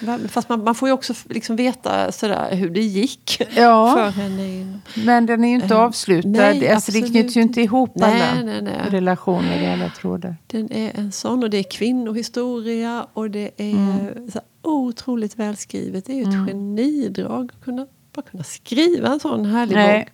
Mm. 0.01 0.27
Fast 0.29 0.49
man, 0.49 0.63
man 0.63 0.75
får 0.75 0.89
ju 0.89 0.93
också 0.93 1.13
liksom 1.29 1.55
veta 1.55 2.11
sådär 2.11 2.55
hur 2.55 2.69
det 2.69 2.81
gick 2.81 3.41
Ja. 3.55 3.93
för 3.95 4.09
henne. 4.21 4.79
Men 5.05 5.25
den 5.25 5.43
är 5.43 5.47
ju 5.47 5.55
inte 5.55 5.73
Eh, 5.75 5.79
avslutad. 5.81 6.29
nej, 6.29 6.69
alltså, 6.69 6.91
det 6.91 7.01
knyts 7.01 7.37
ju 7.37 7.41
inte 7.41 7.61
ihop 7.61 7.91
Nej, 7.95 8.21
alla 8.21 8.43
nej, 8.43 8.61
nej. 8.61 8.73
relationer 8.89 9.61
i 9.61 9.73
alla 9.73 9.89
trådar. 9.89 10.35
Den 10.47 10.71
är 10.73 10.91
en 10.95 11.11
sån 11.11 11.43
och 11.43 11.49
det 11.49 11.57
är 11.57 11.63
kvinnohistoria 11.63 13.05
och 13.13 13.31
det 13.31 13.51
är 13.57 13.71
Mm. 13.71 14.31
så 14.31 14.39
här 14.39 14.71
otroligt 14.71 15.39
välskrivet. 15.39 16.05
Det 16.05 16.13
är 16.13 16.15
ju 16.15 16.21
ett 16.23 16.47
genidrag 16.49 17.51
att 17.57 17.63
kunna, 17.65 17.87
bara 18.15 18.21
kunna 18.21 18.43
skriva 18.43 19.07
en 19.07 19.19
sån 19.19 19.45
härlig 19.45 19.75
Nej, 19.75 20.07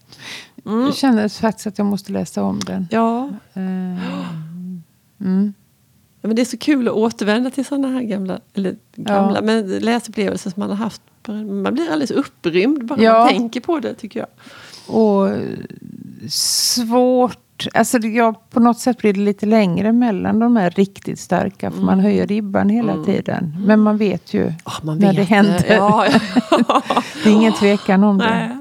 bok. 0.55 0.65
Mm. 0.73 0.85
jag 0.85 0.95
känner 0.95 1.29
faktiskt 1.41 1.67
att 1.67 1.77
jag 1.77 1.85
måste 1.87 2.11
läsa 2.11 2.43
om 2.43 2.59
den. 2.59 2.87
Ja, 2.91 3.29
Eh, 3.53 3.61
Mm. 5.21 5.53
Ja, 6.21 6.27
men 6.27 6.35
det 6.35 6.41
är 6.41 6.45
så 6.45 6.57
kul 6.57 6.87
att 6.87 6.93
återvända 6.93 7.49
till 7.49 7.65
sådana 7.65 7.87
här 7.87 8.01
gamla, 8.01 8.39
eller 8.53 8.75
gamla 8.95 9.35
Ja. 9.35 9.41
men 9.41 9.67
läsupplevelser 9.79 10.49
som 10.49 10.59
man 10.59 10.69
har 10.69 10.77
haft. 10.77 11.01
Man 11.63 11.73
blir 11.73 11.85
alldeles 11.91 12.11
upprymd 12.11 12.85
bara 12.85 13.01
Ja. 13.01 13.19
man 13.19 13.27
tänker 13.29 13.59
på 13.61 13.79
det 13.79 13.93
tycker 13.93 14.19
jag. 14.19 14.27
Och 14.95 15.29
svårt. 16.29 17.67
Alltså 17.73 17.97
jag, 17.97 18.49
på 18.49 18.59
något 18.59 18.79
sätt 18.79 18.97
blir 18.97 19.13
det 19.13 19.19
lite 19.19 19.45
längre 19.45 19.91
mellan 19.91 20.39
de 20.39 20.55
här 20.55 20.69
riktigt 20.69 21.19
starka. 21.19 21.71
För 21.71 21.81
man 21.81 21.99
höjer 21.99 22.27
ribban 22.27 22.69
hela 22.69 23.03
tiden. 23.03 23.55
Men 23.65 23.79
man 23.79 23.97
vet 23.97 24.33
ju 24.33 24.53
Ja, 24.65 24.71
man 24.83 24.97
när 24.97 25.07
vet 25.07 25.15
det 25.15 25.23
händer. 25.23 25.65
Ja, 25.69 26.05
ja. 26.67 26.81
Det 27.23 27.29
är 27.29 27.33
ingen 27.33 27.53
tvekan 27.53 28.03
om 28.03 28.17
det. 28.27 28.29
Nej. 28.29 28.56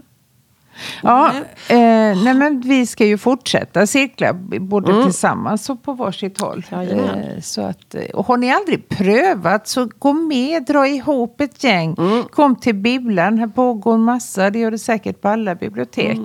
Ja, 1.03 1.33
eh, 1.69 1.77
nej 2.25 2.35
men 2.35 2.61
vi 2.61 2.87
ska 2.87 3.07
ju 3.07 3.19
fortsätta 3.19 3.87
cirkla 3.87 4.33
både 4.61 4.93
Mm. 4.93 5.05
tillsammans 5.05 5.71
och 5.71 5.83
på 5.83 5.93
varsitt 5.93 6.41
håll. 6.41 6.67
Jajamän. 6.71 7.19
Eh, 7.23 7.41
så 7.41 7.63
att, 7.63 7.95
eh, 7.95 8.03
och 8.03 8.27
har 8.27 8.37
ni 8.37 8.53
aldrig 8.53 8.89
prövat 8.89 9.69
så 9.69 9.89
gå 9.99 10.13
med, 10.13 10.65
dra 10.67 10.87
ihop 10.89 11.41
ett 11.41 11.65
gäng. 11.65 11.95
Mm. 11.99 12.23
Kom 12.25 12.57
till 12.57 12.75
bibblan, 12.75 13.39
här 13.39 13.47
pågår 13.47 13.99
massa, 13.99 14.51
det 14.51 14.59
gör 14.59 14.71
det 14.71 14.79
säkert 14.79 15.21
på 15.21 15.29
alla 15.29 15.55
bibliotek. 15.55 16.17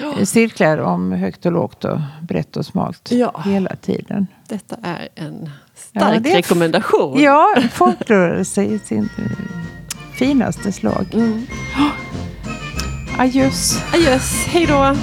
Mm. 0.00 0.18
Eh, 0.18 0.24
Cirklar 0.24 0.78
om 0.78 1.12
högt 1.12 1.46
och 1.46 1.52
lågt 1.52 1.84
och 1.84 1.98
brett 2.22 2.56
och 2.56 2.66
smalt 2.66 3.08
Ja. 3.12 3.42
hela 3.44 3.76
tiden. 3.76 4.26
Detta 4.48 4.76
är 4.82 5.08
en 5.14 5.50
Ja, 5.92 6.00
stark 6.00 6.22
det 6.22 6.30
är- 6.32 6.36
rekommendation. 6.36 7.20
Ja, 7.22 7.54
folkrörelse 7.72 8.62
i 8.62 8.78
sin 8.78 9.08
eh, 9.18 9.24
finaste 10.12 10.72
slag. 10.72 11.06
Mm. 11.14 11.46
Adjöss. 13.18 13.78
Adjöss, 13.92 14.44
hej 14.46 14.66
då! 14.66 14.96